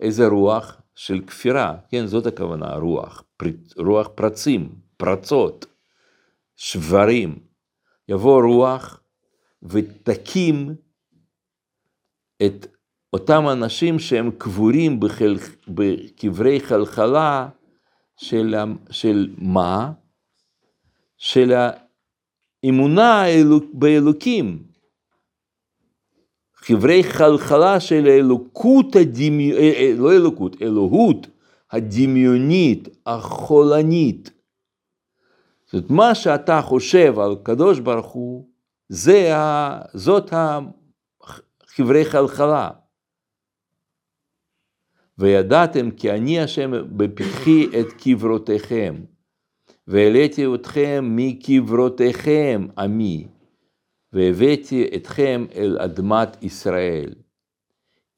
[0.00, 0.82] איזה רוח?
[0.94, 5.66] של כפירה, כן, זאת הכוונה, רוח, פר, רוח פרצים, פרצות,
[6.56, 7.38] שברים.
[8.08, 9.00] יבוא רוח
[9.62, 10.74] ותקים
[12.46, 12.66] את
[13.12, 15.36] אותם אנשים שהם קבורים בחל,
[15.68, 17.48] בקברי חלחלה
[18.16, 18.54] של,
[18.90, 19.92] של מה?
[21.18, 21.52] של
[22.64, 23.24] האמונה
[23.72, 24.62] באלוקים.
[26.64, 31.26] קברי חלחלה של אלוקות הדמיונית, אה, אה, לא אלוקות, אלוהות
[31.70, 34.30] הדמיונית, החולנית.
[35.64, 38.48] זאת אומרת, מה שאתה חושב על קדוש ברוך הוא,
[38.88, 42.70] זה ה, זאת הקברי חלחלה.
[45.22, 48.94] וידעתם כי אני השם בפתחי את קברותיכם,
[49.86, 53.26] והעליתי אתכם מקברותיכם עמי,
[54.12, 57.14] והבאתי אתכם אל אדמת ישראל.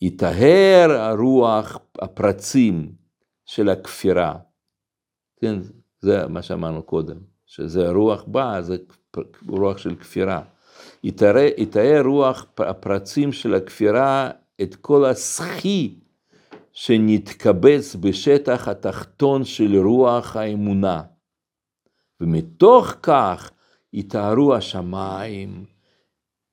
[0.03, 2.93] יטהר הרוח הפרצים
[3.47, 4.35] של הכפירה.
[5.41, 5.59] כן,
[6.01, 8.77] זה מה שאמרנו קודם, שזה רוח בא, זה
[9.49, 10.43] רוח של כפירה.
[11.03, 14.31] יטהר רוח הפרצים של הכפירה
[14.63, 16.04] את כל הסחי
[16.75, 21.03] שנתקבץ בשטח התחתון של רוח האמונה.
[22.21, 23.51] ומתוך כך
[23.93, 25.65] יטהרו השמיים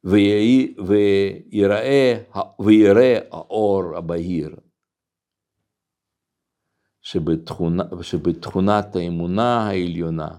[0.03, 2.17] ויראה,
[2.59, 4.55] ויראה האור הבהיר.
[7.01, 10.29] שבתכונה, שבתכונת האמונה העליונה,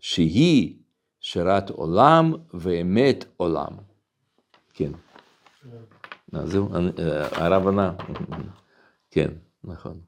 [0.00, 0.76] שהיא
[1.20, 3.76] שירת עולם ואמת עולם.
[4.74, 4.92] כן.
[6.44, 6.68] זהו,
[7.32, 7.92] הרב ענה.
[9.16, 9.30] כן,
[9.64, 10.00] נכון.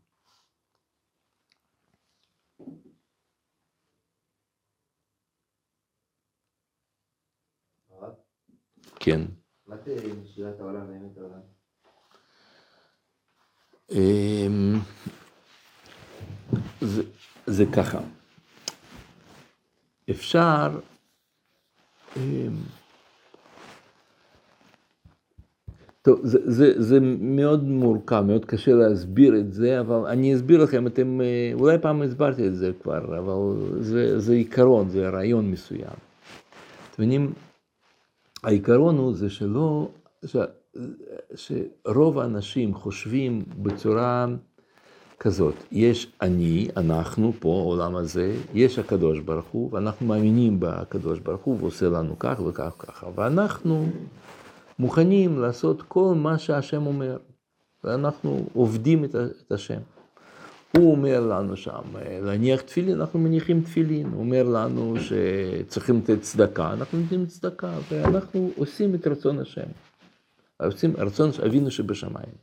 [9.00, 9.20] כן.
[9.66, 9.96] מה זה
[10.34, 11.40] שירת העולם ואמת העולם?
[13.90, 14.74] אמ,
[16.80, 17.02] זה,
[17.46, 18.00] זה ככה,
[20.10, 20.80] אפשר,
[26.08, 30.86] טוב, זה, זה, זה מאוד מורכב, מאוד קשה להסביר את זה, אבל אני אסביר לכם,
[30.86, 33.34] אתם, אה, אולי פעם הסברתי את זה כבר, אבל
[33.80, 35.98] זה, זה עיקרון, זה רעיון מסוים.
[36.90, 37.32] אתם מבינים,
[38.44, 39.88] העיקרון הוא זה שלא,
[40.24, 40.36] ש,
[41.34, 44.26] שרוב האנשים חושבים בצורה
[45.20, 51.42] כזאת, יש אני, אנחנו פה, העולם הזה, יש הקדוש ברוך הוא, ואנחנו מאמינים בקדוש ברוך
[51.42, 53.86] הוא, ועושה לנו כך וכך וככה, ואנחנו
[54.78, 57.16] מוכנים לעשות כל מה שהשם אומר,
[57.84, 59.14] ואנחנו עובדים את,
[59.50, 59.80] השם.
[60.76, 61.82] הוא אומר לנו שם,
[62.22, 68.50] להניח תפילין, אנחנו מניחים תפילין, הוא אומר לנו שצריכים לתת צדקה, אנחנו נותנים צדקה, ואנחנו
[68.56, 69.66] עושים את רצון השם.
[70.62, 72.34] עושים רצון אבינו שבשמיים.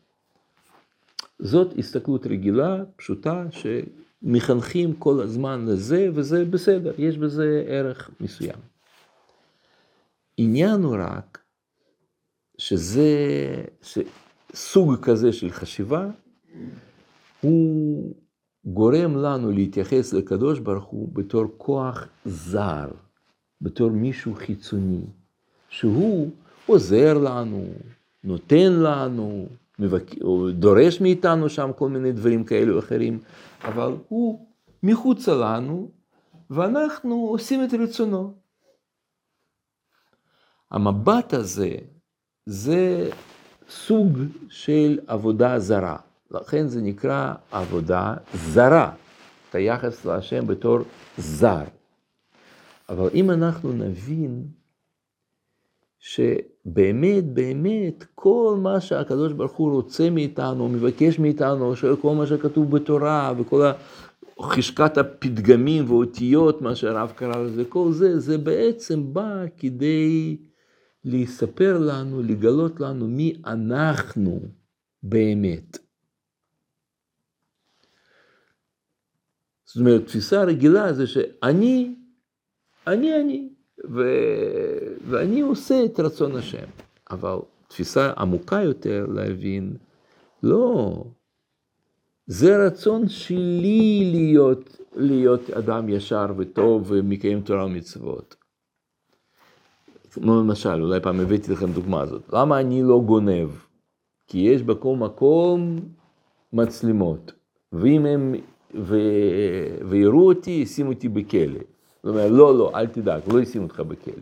[1.40, 8.60] זאת הסתכלות רגילה, פשוטה, שמחנכים כל הזמן לזה, וזה בסדר, יש בזה ערך מסוים.
[10.38, 11.45] עניין הוא רק
[12.58, 13.10] שזה,
[13.82, 16.08] שסוג כזה של חשיבה,
[17.42, 18.14] הוא
[18.66, 22.88] גורם לנו להתייחס לקדוש ברוך הוא בתור כוח זר,
[23.62, 25.06] בתור מישהו חיצוני,
[25.70, 26.32] שהוא
[26.66, 27.66] עוזר לנו,
[28.24, 29.48] נותן לנו,
[29.80, 30.04] מבק...
[30.54, 33.20] דורש מאיתנו שם כל מיני דברים כאלו ואחרים,
[33.64, 34.48] אבל הוא
[34.84, 35.92] מחוצה לנו,
[36.50, 38.34] ואנחנו עושים את רצונו.
[40.72, 41.76] המבט הזה,
[42.46, 43.10] זה
[43.70, 44.20] סוג
[44.50, 45.98] של עבודה זרה.
[46.32, 48.92] לכן זה נקרא עבודה זרה,
[49.50, 50.80] את היחס להשם בתור
[51.18, 51.64] זר.
[52.90, 54.44] אבל אם אנחנו נבין
[56.00, 63.34] שבאמת, באמת, כל מה שהקדוש ברוך הוא רוצה מאיתנו, מבקש מאיתנו, כל מה שכתוב בתורה
[63.38, 63.72] וכל
[64.42, 70.38] חשקת הפתגמים ואותיות, מה שהרב קרא לזה, כל זה, זה בעצם בא כדי
[71.06, 74.40] לספר לנו, לגלות לנו מי אנחנו
[75.04, 75.78] באמת.
[79.66, 81.96] זאת אומרת, תפיסה רגילה זה שאני,
[82.88, 83.50] אני אני,
[83.90, 84.02] ו...
[85.10, 86.68] ואני עושה את רצון השם.
[87.12, 87.38] אבל
[87.68, 89.78] תפיסה עמוקה יותר להבין,
[90.44, 91.04] לא,
[92.28, 98.36] זה רצון שלי להיות, להיות אדם ישר וטוב ומקיים תורה ומצוות.
[100.24, 103.50] כמו למשל, אולי פעם הבאתי לכם דוגמה הזאת, למה אני לא גונב?
[104.28, 105.80] כי יש בכל מקום
[106.54, 107.32] מצלמות,
[107.74, 108.36] ואם הם
[108.76, 108.98] ו...
[109.90, 111.60] ויראו אותי, ישימו אותי בכלא.
[112.04, 114.14] זאת אומרת, לא, לא, אל תדאג, לא ישימו אותך בכלא.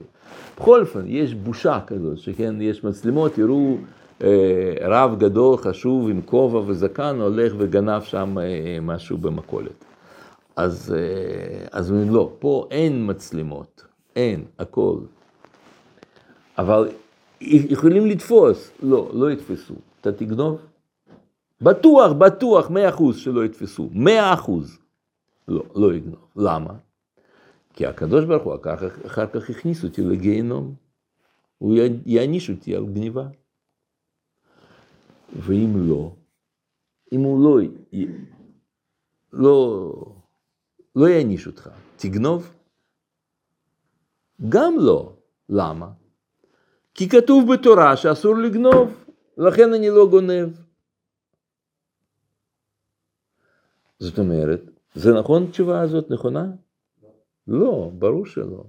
[0.58, 3.78] בכל אופן, יש בושה כזאת, שכן, יש מצלמות, יראו
[4.24, 9.86] אה, רב גדול, חשוב, עם כובע וזקן, הולך וגנב שם אה, משהו במכולת.
[10.56, 13.84] אז, אה, אז לא, פה אין מצלמות,
[14.16, 14.98] אין, הכל.
[16.58, 16.90] אבל
[17.42, 19.74] יכולים לתפוס, לא, לא יתפסו.
[20.02, 20.62] אתה תגנוב?
[21.62, 24.80] בטוח, בטוח, מאה אחוז שלא יתפסו, מאה אחוז.
[25.48, 26.28] לא, לא יגנוב.
[26.36, 26.74] למה?
[27.74, 30.74] כי הקדוש ברוך הוא אחר, אחר כך הכניס אותי לגיהנום.
[31.58, 31.76] הוא
[32.06, 33.28] יעניש אותי על גניבה.
[35.36, 36.12] ואם לא,
[37.12, 37.60] אם הוא לא,
[39.34, 39.92] לא,
[40.96, 42.56] לא יעניש אותך, תגנוב?
[44.50, 45.14] גם לא.
[45.50, 45.92] למה?
[46.94, 49.06] כי כתוב בתורה שאסור לגנוב,
[49.38, 50.50] לכן אני לא גונב.
[54.00, 54.62] זאת אומרת,
[54.94, 56.46] זה נכון התשובה הזאת נכונה?
[57.48, 58.64] לא, ברור שלא.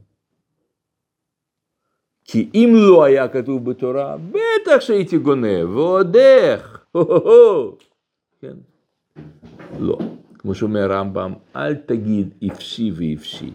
[2.25, 6.87] כי אם לא היה כתוב בתורה, בטח שהייתי גונב, ועוד איך,
[8.41, 8.57] כן?
[9.81, 9.99] לא.
[10.39, 13.53] כמו שאומר הרמב"ם, אל תגיד אפשי ואפשי.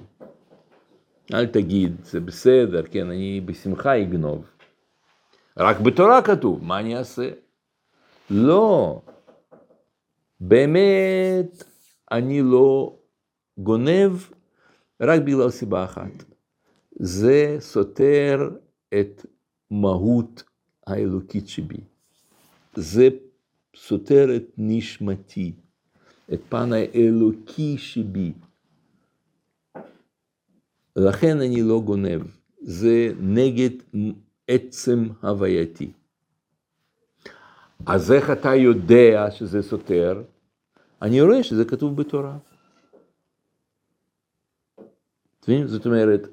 [1.33, 4.58] אל תגיד, זה בסדר, כן, אני בשמחה אגנוב.
[5.59, 7.29] רק בתורה כתוב, מה אני אעשה?
[8.29, 9.01] לא.
[10.39, 11.63] באמת,
[12.11, 12.95] אני לא
[13.57, 14.11] גונב
[15.01, 16.23] רק בגלל סיבה אחת.
[16.91, 18.49] זה סותר
[18.99, 19.25] את
[19.71, 20.43] מהות
[20.87, 21.79] האלוקית שבי.
[22.75, 23.09] זה
[23.75, 25.51] סותר את נשמתי,
[26.33, 28.33] את פן האלוקי שבי.
[30.95, 32.21] לכן אני לא גונב,
[32.61, 33.69] זה נגד
[34.49, 35.91] עצם הווייתי.
[37.85, 40.23] אז איך אתה יודע שזה סותר?
[41.01, 42.37] אני רואה שזה כתוב בתורה.
[45.65, 46.27] זאת אומרת,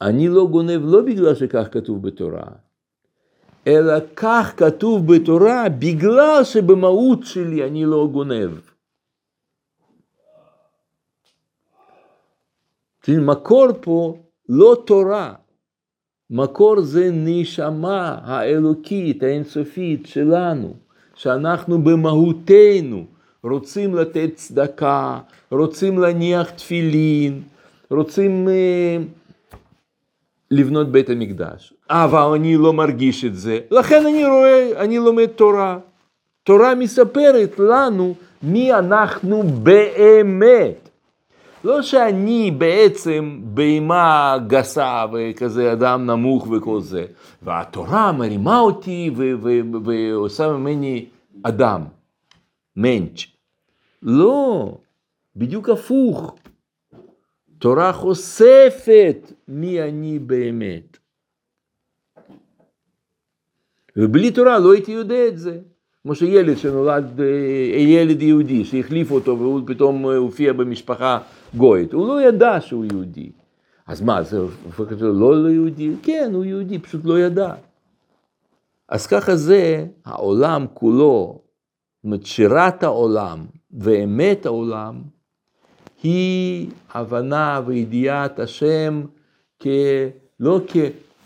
[0.00, 2.46] אני לא גונב לא בגלל שכך כתוב בתורה,
[3.66, 8.50] אלא כך כתוב בתורה בגלל שבמהות שלי אני לא גונב.
[13.08, 15.32] מקור פה לא תורה,
[16.30, 20.74] מקור זה נשמה האלוקית, האינסופית שלנו,
[21.14, 23.04] שאנחנו במהותנו
[23.44, 25.18] רוצים לתת צדקה,
[25.50, 27.42] רוצים להניח תפילין,
[27.90, 28.96] רוצים אה,
[30.50, 31.74] לבנות בית המקדש.
[31.90, 35.78] אבל אני לא מרגיש את זה, לכן אני רואה, אני לומד תורה.
[36.42, 40.83] תורה מספרת לנו מי אנחנו באמת.
[41.64, 47.06] לא שאני בעצם בהמה גסה וכזה אדם נמוך וכל זה,
[47.42, 49.10] והתורה מרימה אותי
[49.84, 51.06] ועושה ממני
[51.42, 51.84] אדם,
[52.76, 53.26] מענץ'.
[54.02, 54.78] לא,
[55.36, 56.36] בדיוק הפוך.
[57.58, 60.98] תורה חושפת מי אני באמת.
[63.96, 65.58] ובלי תורה לא הייתי יודע את זה.
[66.02, 71.18] כמו שילד שנולד, אה, ילד יהודי, שהחליף אותו והוא פתאום אה, הופיע במשפחה
[71.56, 73.30] גוית, הוא לא ידע שהוא יהודי.
[73.86, 75.90] אז מה, זה הופך אותו לא לא יהודי?
[76.02, 77.54] כן, הוא יהודי, פשוט לא ידע.
[78.88, 81.38] אז ככה זה העולם כולו,
[82.04, 85.02] זאת אומרת העולם ואמת העולם,
[86.02, 89.02] היא הבנה וידיעת השם
[89.58, 89.66] כ...
[90.40, 90.60] לא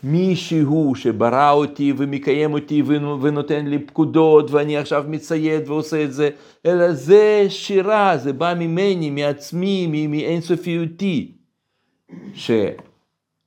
[0.01, 2.83] כמישהו שברא אותי ומקיים אותי
[3.21, 6.29] ונותן לי פקודות ואני עכשיו מצייד ועושה את זה,
[6.65, 11.31] אלא זה שירה, זה בא ממני, מעצמי, מאינסופיותי,
[12.33, 12.51] ש...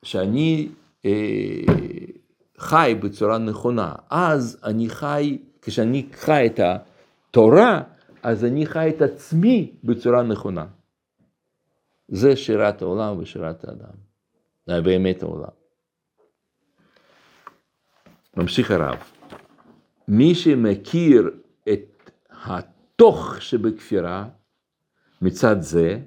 [0.02, 0.68] שאני
[1.04, 1.10] אה,
[2.58, 3.92] חי בצורה נכונה.
[4.10, 7.80] אז אני חי, כשאני חי את התורה,
[8.22, 10.66] אז אני חי את עצמי בצורה נכונה.
[12.08, 14.82] זה שירת העולם ושירת האדם.
[14.82, 15.61] באמת העולם.
[18.36, 18.98] ממשיך הרב.
[20.08, 21.30] מי שמכיר
[21.72, 24.28] את התוך שבכפירה,
[25.22, 25.98] מצד זה,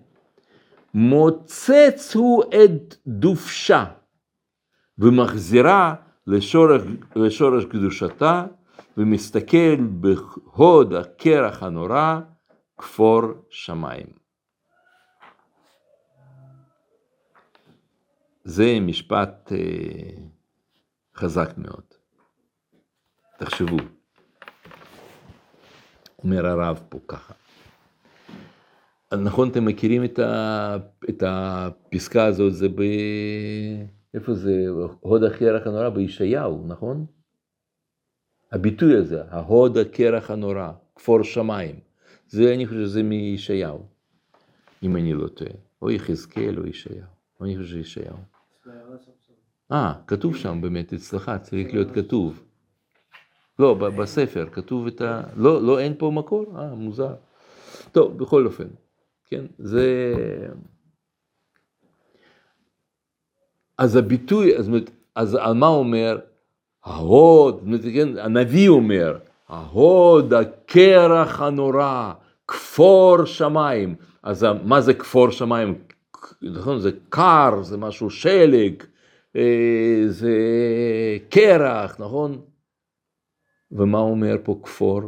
[0.94, 3.86] מוצץ הוא את דופשה,
[5.00, 5.96] ומחזירה
[6.28, 6.82] לשורש,
[7.16, 8.46] לשורש קדושתה,
[8.98, 12.20] ומסתכל בהוד הקרח הנורא,
[12.78, 14.08] כפור שמיים.
[18.44, 19.58] זה משפט אה,
[21.16, 21.95] חזק מאוד.
[23.38, 23.78] תחשבו,
[26.24, 27.34] אומר הרב פה ככה.
[29.14, 30.78] נכון, אתם מכירים את, ה,
[31.10, 32.82] את הפסקה הזאת, זה ב...
[34.14, 34.66] איפה זה?
[35.00, 37.06] הוד הקרח הנורא בישעיהו, נכון?
[38.52, 41.80] הביטוי הזה, ההוד הקרח הנורא, כפור שמיים.
[42.28, 43.86] זה, אני חושב שזה מישעיהו,
[44.84, 45.52] אם אני לא טועה.
[45.82, 47.08] או יחזקאל או ישעיהו.
[47.42, 48.18] אני חושב שישעיהו.
[49.72, 52.44] אה, כתוב שם באמת, אצלך צריך להיות כתוב.
[53.60, 55.22] לא, בספר כתוב את ה...
[55.36, 56.46] לא, לא, אין פה מקור?
[56.58, 57.14] אה, מוזר.
[57.92, 58.68] טוב, בכל אופן,
[59.26, 60.06] כן, זה...
[63.78, 64.70] אז הביטוי, אז,
[65.16, 66.18] אז על מה אומר?
[66.84, 69.18] ההוד, כן, הנביא אומר,
[69.50, 72.14] ההוד, הקרח הנורא,
[72.48, 73.96] כפור שמיים.
[74.24, 75.76] אז מה זה כפור שמיים?
[76.42, 78.84] נכון, זה קר, זה משהו שלג,
[79.36, 80.38] אה, זה
[81.30, 82.42] קרח, נכון?
[83.76, 85.02] ומה אומר פה כפור?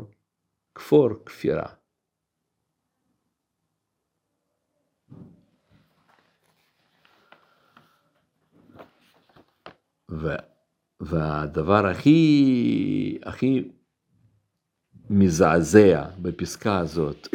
[0.76, 1.70] כפור כפירה.
[10.12, 10.28] ו,
[11.00, 13.72] והדבר הכי, הכי
[15.10, 17.28] מזעזע בפסקה הזאת,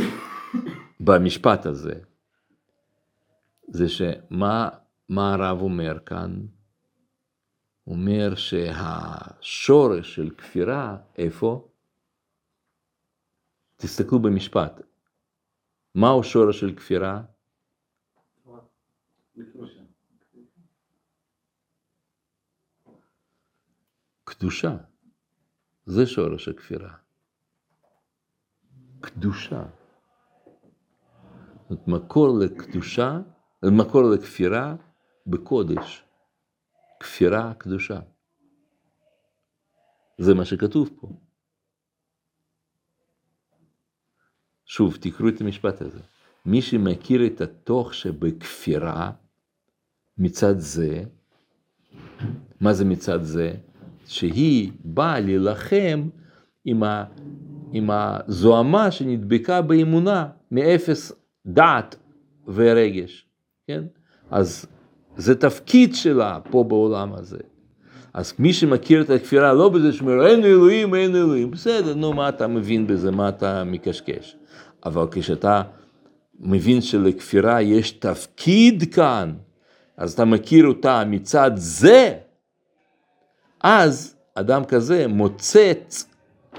[1.01, 1.95] במשפט הזה,
[3.69, 4.69] זה שמה
[5.09, 6.41] מה הרב אומר כאן?
[7.87, 11.69] אומר שהשורש של כפירה, איפה?
[13.77, 14.81] תסתכלו במשפט.
[15.95, 17.23] מהו שורש של כפירה?
[24.25, 24.77] קדושה.
[25.87, 26.95] זה שורש הכפירה.
[29.01, 29.65] קדושה.
[31.69, 33.21] זאת מקור לקדושה,
[33.63, 34.75] מקור לכפירה
[35.27, 36.05] בקודש.
[37.03, 38.01] כפירה קדושה.
[40.19, 41.09] זה מה שכתוב פה.
[44.67, 46.01] שוב, תקראו את המשפט הזה.
[46.47, 49.11] מי שמכיר את התוך שבכפירה,
[50.19, 51.05] מצד זה,
[52.61, 53.55] מה זה מצד זה?
[54.07, 56.09] שהיא באה להילחם
[56.65, 57.05] עם, ה,
[57.73, 61.13] עם הזוהמה שנדבקה באמונה מאפס
[61.47, 61.97] דעת
[62.47, 63.27] ורגש,
[63.67, 63.85] כן?
[64.31, 64.67] אז
[65.17, 67.39] זה תפקיד שלה פה בעולם הזה.
[68.15, 72.29] אז מי שמכיר את הכפירה לא בזה שאומר אין אלוהים, אין אלוהים, בסדר, נו מה
[72.29, 74.37] אתה מבין בזה, מה אתה מקשקש.
[74.85, 75.63] אבל כשאתה
[76.41, 79.33] מבין שלכפירה יש תפקיד כאן,
[79.97, 82.15] אז אתה מכיר אותה מצד זה,
[83.61, 86.07] אז אדם כזה מוצץ,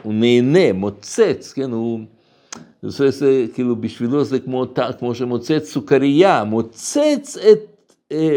[0.02, 2.00] הוא נהנה, מוצץ, כן, הוא...
[2.82, 4.66] זה, זה, כאילו בשבילו זה כמו,
[5.00, 7.73] כמו שמוצץ סוכריה, מוצץ את,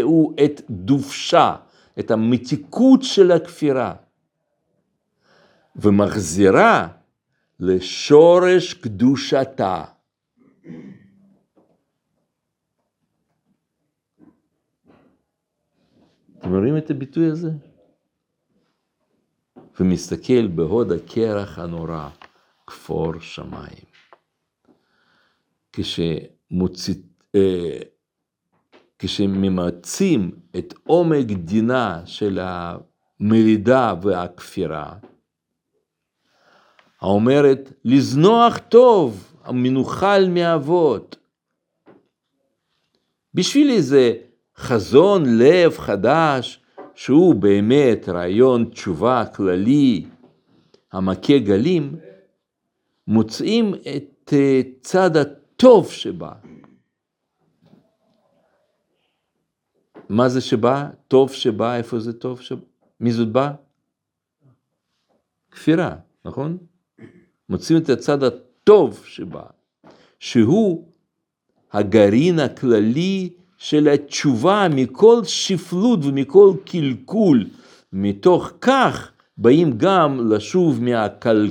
[0.02, 1.56] הוא את דובשה,
[1.98, 3.94] את המתיקות של הכפירה,
[5.76, 6.88] ומחזירה
[7.60, 9.84] לשורש קדושתה.
[16.38, 17.50] אתם רואים את הביטוי הזה?
[19.80, 22.08] ומסתכל בהוד הקרח הנורא,
[22.66, 23.84] כפור שמיים.
[25.72, 26.94] כשמוציא,
[27.34, 27.78] אה,
[28.99, 34.92] כשממצים את עומק דינה של המרידה והכפירה,
[37.01, 41.16] האומרת לזנוח טוב המנוחל מאבות.
[43.34, 44.12] בשביל איזה
[44.57, 46.61] חזון לב חדש,
[46.94, 50.05] שהוא באמת רעיון תשובה כללי
[50.92, 51.97] המכה גלים,
[53.07, 56.32] מוצאים את אה, צד הטוב שבה.
[60.09, 60.88] מה זה שבא?
[61.09, 62.61] טוב שבא, איפה זה טוב שבא?
[63.00, 63.52] מי זאת בא?
[65.50, 66.59] כפירה, נכון?
[67.48, 69.42] מוצאים את הצד הטוב שבה,
[70.20, 70.88] שהוא
[71.72, 77.46] הגרעין הכללי של התשובה מכל שפלות ומכל קלקול.
[77.92, 81.46] מתוך כך באים גם לשוב מהכל...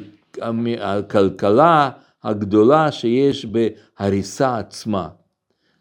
[0.54, 1.90] מהכלכלה
[2.24, 5.10] הגדולה שיש בהריסה עצמה.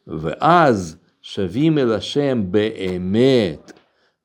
[0.07, 0.97] ואז
[1.27, 3.73] שבים אל השם באמת,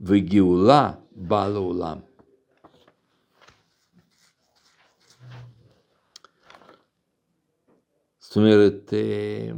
[0.02, 2.00] וגאולה באה לעולם.
[8.20, 9.52] זאת אומרת, אה,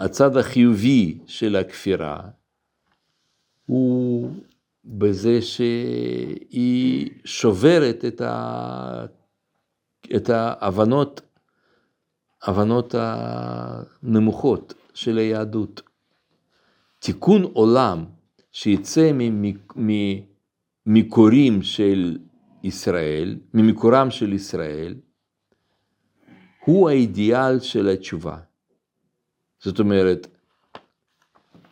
[0.00, 2.20] הצד החיובי של הכפירה
[3.66, 4.30] הוא
[4.84, 9.06] בזה שהיא שוברת את, ה...
[10.16, 11.20] את ההבנות,
[12.42, 15.82] ההבנות הנמוכות של היהדות.
[16.98, 18.04] תיקון עולם
[18.52, 19.10] שיצא
[20.86, 22.18] ממקורים של
[22.62, 24.94] ישראל, ממקורם של ישראל,
[26.64, 28.38] הוא האידיאל של התשובה.
[29.60, 30.26] זאת אומרת,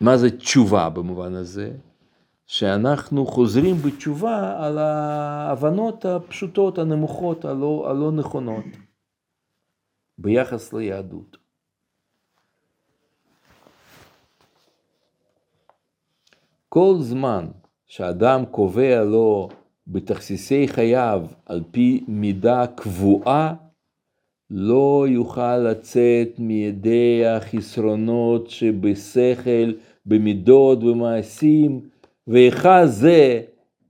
[0.00, 1.72] מה זה תשובה במובן הזה?
[2.50, 8.64] שאנחנו חוזרים בתשובה על ההבנות הפשוטות, הנמוכות, הלא, הלא נכונות,
[10.18, 11.36] ביחס ליהדות.
[16.72, 17.46] כל זמן
[17.86, 19.48] שאדם קובע לו
[19.86, 23.54] בתכסיסי חייו על פי מידה קבועה,
[24.50, 29.72] לא יוכל לצאת מידי החסרונות שבשכל,
[30.06, 31.80] במידות, במעשים,
[32.26, 33.40] ואיכה זה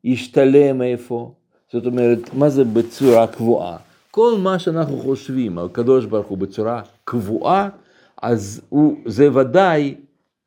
[0.04, 1.32] ישתלם איפה?
[1.72, 3.76] זאת אומרת, מה זה בצורה קבועה?
[4.10, 7.68] כל מה שאנחנו חושבים על קדוש ברוך הוא בצורה קבועה,
[8.22, 9.94] אז הוא, זה ודאי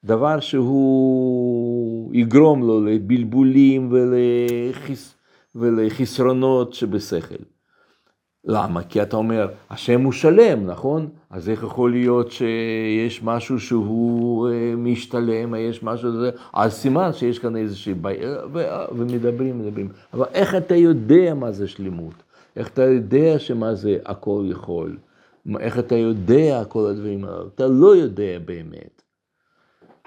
[0.04, 1.73] דבר שהוא
[2.12, 5.16] יגרום לו לבלבולים ולחס,
[5.56, 7.44] ולחסרונות שבשכל.
[8.46, 8.84] למה?
[8.84, 11.10] כי אתה אומר, השם הוא שלם, נכון?
[11.30, 17.40] אז איך יכול להיות שיש משהו שהוא אה, משתלם, יש משהו כזה, אז סימן שיש
[17.40, 18.38] כאן איזושהי בעיה,
[18.92, 19.90] ומדברים, מדברים.
[20.14, 22.14] אבל איך אתה יודע מה זה שלמות?
[22.56, 24.98] איך אתה יודע שמה זה הכל יכול?
[25.60, 27.44] איך אתה יודע כל הדברים האלה?
[27.56, 29.02] אתה לא יודע באמת.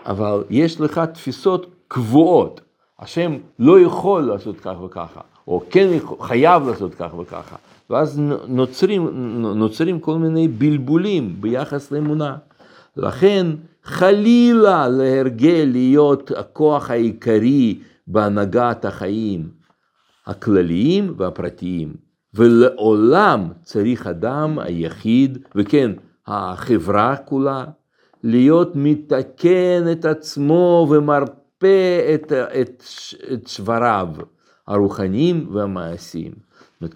[0.06, 2.60] אבל יש לך תפיסות קבועות.
[2.98, 5.88] השם לא יכול לעשות כך וככה, או כן
[6.20, 7.56] חייב לעשות כך וככה.
[7.90, 9.08] ואז נוצרים,
[9.42, 12.36] נוצרים כל מיני בלבולים ביחס לאמונה.
[12.96, 13.46] לכן
[13.84, 19.48] חלילה להרגל להיות הכוח העיקרי בהנהגת החיים
[20.26, 21.94] הכלליים והפרטיים.
[22.34, 25.90] ולעולם צריך אדם היחיד, וכן
[26.26, 27.64] החברה כולה,
[28.22, 32.84] להיות מתקן את עצמו ומרפא את, את,
[33.32, 34.08] את שבריו
[34.66, 36.32] הרוחניים והמעשיים.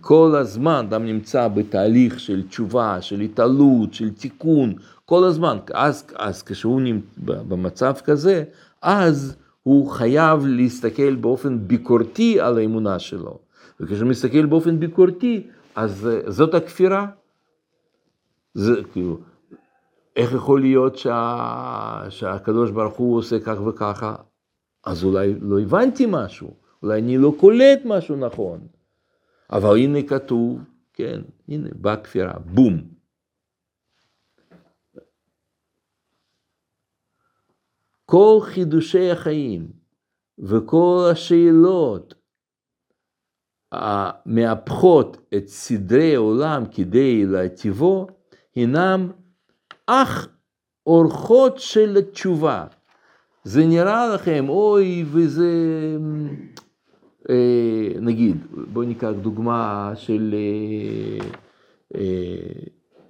[0.00, 5.58] כל הזמן אדם נמצא בתהליך של תשובה, של התעלות, של תיקון, כל הזמן.
[5.74, 7.06] אז, אז כשהוא נמצא
[7.48, 8.44] במצב כזה,
[8.82, 13.38] אז הוא חייב להסתכל באופן ביקורתי על האמונה שלו.
[13.80, 17.06] וכשהוא מסתכל באופן ביקורתי, אז אה, זאת הכפירה.
[18.54, 19.18] זה כאילו,
[20.16, 22.04] איך יכול להיות שה...
[22.08, 24.14] שהקדוש ברוך הוא עושה כך וככה?
[24.84, 28.66] אז אולי לא הבנתי משהו, אולי אני לא קולט משהו נכון.
[29.50, 30.58] אבל הנה כתוב,
[30.92, 32.80] כן, הנה, באה כפירה, בום.
[38.04, 39.72] כל חידושי החיים
[40.38, 42.14] וכל השאלות
[43.72, 48.06] המהפכות את סדרי העולם כדי להטיבו,
[48.54, 49.10] הינם
[49.86, 50.28] אך
[50.86, 52.66] אורחות של תשובה.
[53.50, 55.50] זה נראה לכם, אוי, וזה,
[57.30, 58.36] אה, נגיד,
[58.72, 61.26] בואו ניקח דוגמה של, אה,
[61.94, 62.62] אה,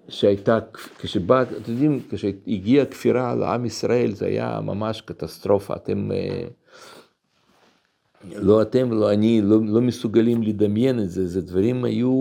[0.08, 0.58] שהייתה,
[0.98, 5.76] כשבא, אתם יודעים, כשהגיעה כפירה לעם ישראל, זה היה ממש קטסטרופה.
[5.76, 6.10] אתם,
[8.36, 12.14] לא אתם ולא אני לא, לא מסוגלים לדמיין את זה, זה דברים היו...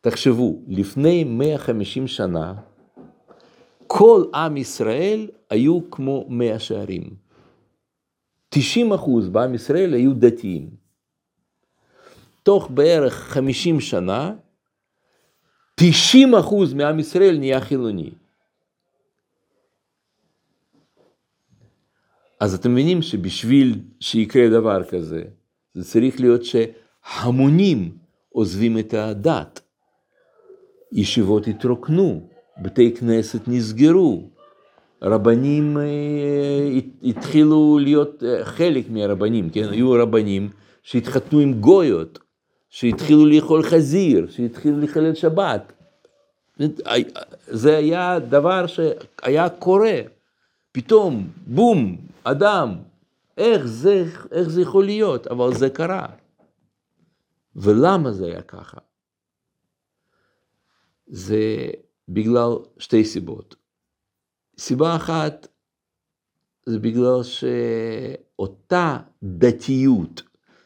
[0.00, 2.54] תחשבו, לפני 150 שנה,
[3.92, 7.14] כל עם ישראל היו כמו מאה שערים.
[8.48, 10.70] 90 אחוז בעם ישראל היו דתיים.
[12.42, 14.34] תוך בערך 50 שנה,
[15.74, 18.10] 90 אחוז מעם ישראל נהיה חילוני.
[22.40, 25.22] אז אתם מבינים שבשביל שיקרה דבר כזה,
[25.74, 29.60] זה צריך להיות שהמונים עוזבים את הדת.
[30.92, 32.30] ישיבות התרוקנו,
[32.62, 34.30] בתי כנסת נסגרו,
[35.02, 39.68] רבנים אה, התחילו להיות אה, חלק מהרבנים, כן?
[39.68, 40.50] היו רבנים
[40.82, 42.18] שהתחתנו עם גויות,
[42.70, 45.72] שהתחילו לאכול חזיר, שהתחילו לחלל שבת.
[47.46, 50.00] זה היה דבר שהיה קורה.
[50.72, 52.74] פתאום, בום, אדם,
[53.38, 55.26] איך זה, איך זה יכול להיות?
[55.26, 56.06] אבל זה קרה.
[57.56, 58.78] ולמה זה היה ככה?
[61.06, 61.70] זה
[62.12, 63.56] בגלל שתי סיבות.
[64.58, 65.46] סיבה אחת,
[66.66, 70.22] זה בגלל שאותה דתיות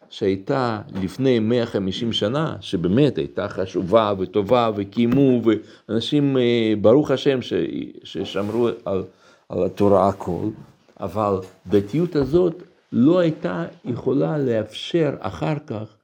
[0.09, 5.43] שהייתה לפני 150 שנה, שבאמת הייתה חשובה וטובה וקיימו,
[5.89, 6.37] ואנשים,
[6.81, 7.39] ברוך השם,
[8.05, 9.05] ששמרו על,
[9.49, 10.49] על התורה הכל,
[11.01, 11.37] אבל
[11.67, 15.97] דתיות הזאת לא הייתה יכולה לאפשר אחר כך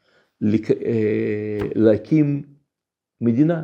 [1.74, 2.42] להקים
[3.20, 3.62] מדינה.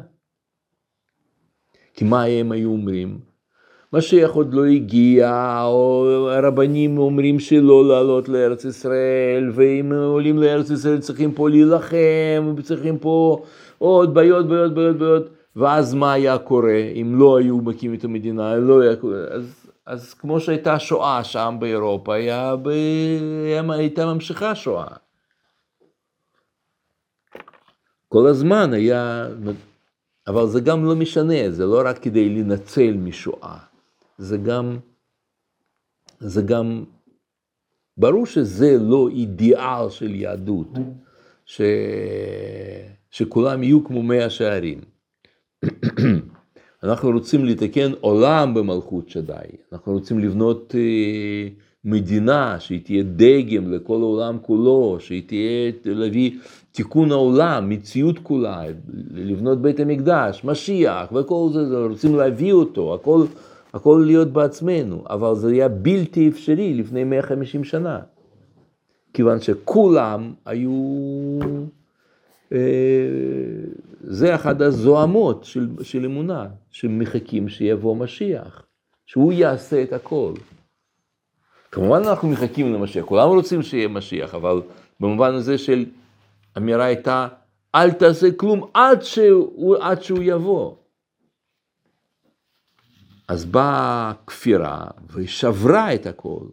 [1.97, 3.19] כי מה הם היו אומרים?
[3.93, 10.99] משיח עוד לא הגיע, או הרבנים אומרים שלא לעלות לארץ ישראל, ואם עולים לארץ ישראל
[10.99, 13.43] צריכים פה להילחם, וצריכים פה
[13.79, 18.57] עוד בעיות, בעיות, בעיות, בעיות, ואז מה היה קורה אם לא היו מקים את המדינה,
[18.57, 22.71] לא היה קורה, אז, אז כמו שהייתה שואה שם באירופה, היה ב...
[23.71, 24.87] הייתה ממשיכה שואה.
[28.09, 29.29] כל הזמן היה,
[30.29, 33.59] אבל זה גם לא משנה, זה לא רק כדי לנצל משואה.
[34.19, 34.79] זה גם,
[36.21, 36.85] זה גם,
[37.97, 40.69] ברור שזה לא אידיאל של יהדות,
[41.45, 41.61] ש,
[43.11, 44.81] שכולם יהיו כמו מאה שערים.
[46.83, 49.33] אנחנו רוצים לתקן עולם במלכות שדי,
[49.73, 51.49] אנחנו רוצים לבנות אה,
[51.85, 56.31] מדינה שהיא תהיה דגם לכל העולם כולו, שהיא תהיה, להביא
[56.77, 58.63] תיקון העולם, מציאות כולה,
[59.11, 63.25] לבנות בית המקדש, משיח וכל זה, רוצים להביא אותו, הכל
[63.75, 68.01] הכל להיות בעצמנו, אבל זה היה בלתי אפשרי לפני 150 שנה.
[69.15, 71.39] כיוון שכולם היו,
[72.53, 72.59] אה,
[74.01, 78.63] זה אחד הזוהמות של, של אמונה, שמחכים שיבוא משיח,
[79.07, 80.33] שהוא יעשה את הכל.
[81.73, 84.61] כמובן אנחנו מחכים למשיח, כולם רוצים שיהיה משיח, אבל
[85.01, 85.85] במובן הזה של
[86.57, 87.29] אמירה הייתה,
[87.75, 90.77] אל תעשה כלום עד שהוא, עד שהוא יבוא.
[93.29, 96.47] אז באה כפירה ושברה את הכל.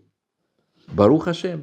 [0.95, 1.59] ברוך השם.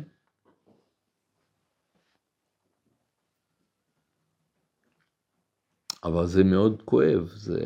[6.04, 7.60] אבל זה מאוד כואב, זה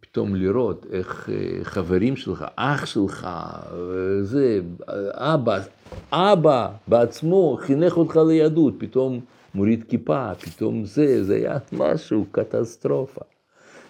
[0.00, 3.28] פתאום לראות איך אה, חברים שלך, אח שלך,
[4.22, 4.60] זה,
[5.12, 5.58] אבא,
[6.12, 9.20] אבא בעצמו חינך אותך ליהדות, פתאום
[9.54, 13.20] מוריד כיפה, פתאום זה, זה היה משהו, קטסטרופה.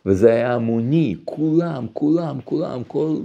[0.07, 3.17] וזה היה המוני, כולם, כולם, כולם, כל,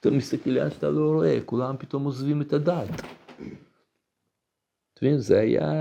[0.00, 2.88] אתה מסתכל לאן שאתה לא רואה, כולם פתאום עוזבים את הדת.
[4.94, 5.72] אתה מבין, זה היה...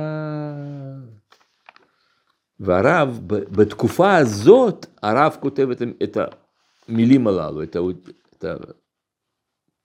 [2.60, 5.68] והרב, בתקופה הזאת, הרב כותב
[6.04, 6.18] את,
[6.88, 7.76] המילים הללו, את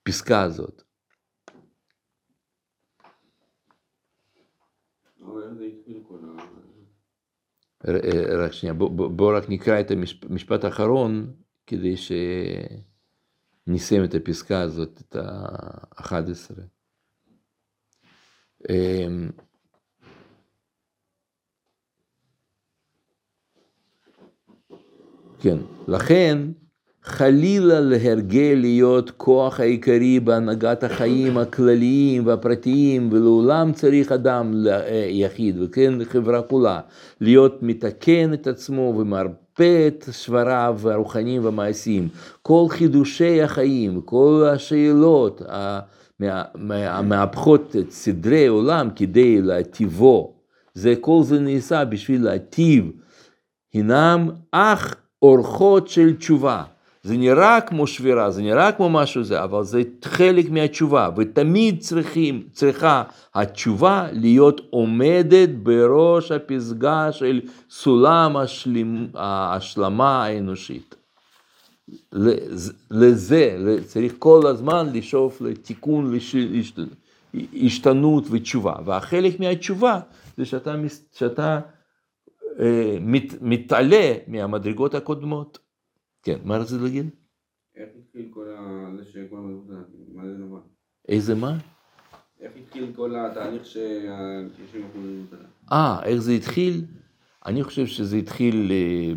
[0.07, 0.83] הפסקה הזאת.
[5.21, 6.41] אבל איך זה התחיל כל ה...
[6.41, 6.67] ר-
[8.37, 9.91] רק שנייה, בוא, בוא, רק נקרא את
[10.29, 11.33] המשפט האחרון,
[11.67, 11.95] כדי
[13.67, 16.61] שנסיים את הפסקה הזאת, את ה-11.
[25.39, 25.57] כן,
[25.87, 26.37] לכן
[27.07, 34.53] חלילה להרגל להיות כוח העיקרי בהנהגת החיים הכלליים והפרטיים ולעולם צריך אדם
[35.09, 36.79] יחיד וכן חברה כולה
[37.21, 42.07] להיות מתקן את עצמו ומרפא את שבריו הרוחניים והמעשיים.
[42.41, 45.41] כל חידושי החיים, כל השאלות
[46.69, 50.33] המהפכות את סדרי עולם כדי להטיבו,
[50.73, 52.91] זה כל זה נעשה בשביל להטיב,
[53.73, 56.63] הינם אך אורחות של תשובה.
[57.03, 62.43] זה נראה כמו שבירה, זה נראה כמו משהו זה, אבל זה חלק מהתשובה, ותמיד צריכים,
[62.51, 63.03] צריכה
[63.35, 70.95] התשובה להיות עומדת בראש הפסגה של סולם השלם, ההשלמה האנושית.
[72.91, 76.13] לזה צריך כל הזמן לשאוף לתיקון,
[77.33, 79.99] להשתנות ותשובה, והחלק מהתשובה
[80.37, 80.75] זה שאתה,
[81.13, 81.59] שאתה
[83.01, 85.66] מת, מתעלה מהמדרגות הקודמות.
[86.27, 87.09] כן, מה רצית להגיד?
[87.75, 88.89] איך התחיל כל ה...
[88.97, 90.59] זה שכל המדרגות, מה זה נורא?
[91.07, 91.57] איזה מה?
[92.39, 95.35] איך התחיל כל התהליך שה-90%
[95.71, 96.85] אה, איך זה התחיל?
[97.45, 99.13] אני חושב שזה התחיל אה,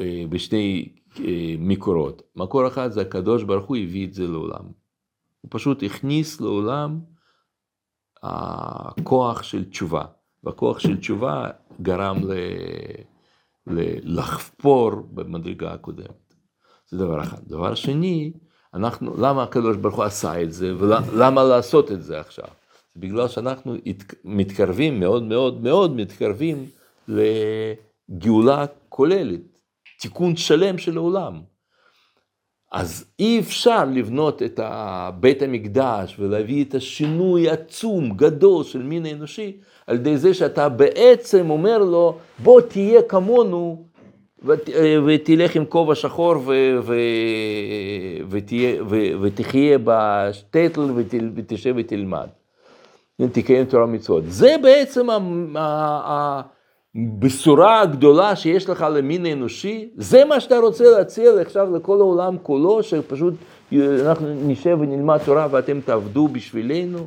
[0.00, 2.22] אה, בשני אה, מקורות.
[2.36, 4.64] מקור אחד זה הקדוש ברוך הוא הביא את זה לעולם.
[5.40, 7.00] הוא פשוט הכניס לעולם
[8.22, 10.04] הכוח של תשובה.
[10.44, 11.50] והכוח של תשובה
[11.82, 12.16] גרם.
[12.24, 12.32] ל...
[14.02, 16.25] לחפור במדרגה הקודמת.
[16.90, 17.38] זה דבר אחד.
[17.46, 18.32] דבר שני,
[18.74, 22.48] אנחנו, למה הקדוש ברוך הוא עשה את זה, ולמה לעשות את זה עכשיו?
[22.94, 23.74] זה בגלל שאנחנו
[24.24, 26.66] מתקרבים, מאוד מאוד מאוד מתקרבים
[27.08, 29.40] לגאולה כוללת,
[30.00, 31.40] תיקון שלם של העולם.
[32.72, 34.60] אז אי אפשר לבנות את
[35.20, 39.56] בית המקדש ולהביא את השינוי עצום, גדול של מין האנושי,
[39.86, 43.86] על ידי זה שאתה בעצם אומר לו, בוא תהיה כמונו
[44.44, 44.70] ות,
[45.06, 46.94] ותלך עם כובע שחור ו, ו,
[48.30, 50.90] ותהיה, ו, ותחיה בשטטל
[51.34, 52.26] ותשב ותלמד.
[53.32, 54.24] תקיים תורה מצוות.
[54.26, 55.06] זה בעצם
[56.94, 62.82] הבשורה הגדולה שיש לך למין האנושי, זה מה שאתה רוצה להציע עכשיו לכל העולם כולו,
[62.82, 63.34] שפשוט
[63.72, 66.98] אנחנו נשב ונלמד תורה ואתם תעבדו בשבילנו.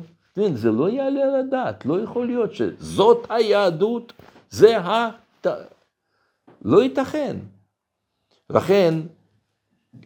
[0.54, 4.12] זה לא יעלה על הדעת, לא יכול להיות שזאת היהדות,
[4.50, 5.08] זה ה...
[6.64, 7.36] לא ייתכן.
[8.50, 8.94] לכן,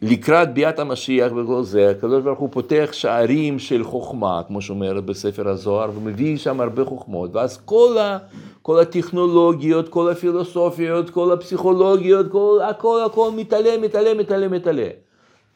[0.01, 5.49] לקראת ביאת המשיח וכל זה, הקדוש ברוך הוא פותח שערים של חוכמה, כמו שאומר בספר
[5.49, 8.17] הזוהר, ומביא שם הרבה חוכמות, ואז כל, ה,
[8.61, 14.87] כל הטכנולוגיות, כל הפילוסופיות, כל הפסיכולוגיות, כל, הכל הכל מתעלה, מתעלה, מתעלה, מתעלה.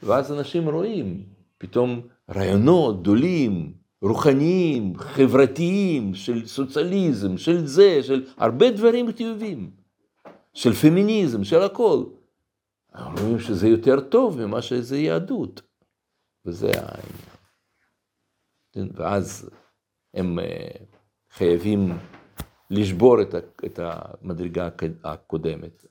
[0.03, 1.23] ואז אנשים רואים
[1.57, 2.01] פתאום
[2.35, 3.71] רעיונות גדולים,
[4.01, 9.69] רוחניים, חברתיים, של סוציאליזם, של זה, של הרבה דברים חיובים,
[10.59, 12.03] של פמיניזם, של הכל.
[12.95, 15.61] אנחנו רואים שזה יותר טוב ממה שזה יהדות,
[16.45, 17.29] וזה העניין.
[18.95, 19.49] ואז
[20.13, 20.39] הם
[21.31, 21.97] חייבים
[22.69, 23.17] לשבור
[23.65, 24.69] את המדרגה
[25.03, 25.85] הקודמת.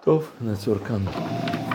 [0.00, 1.62] טוב, נעצור כאן.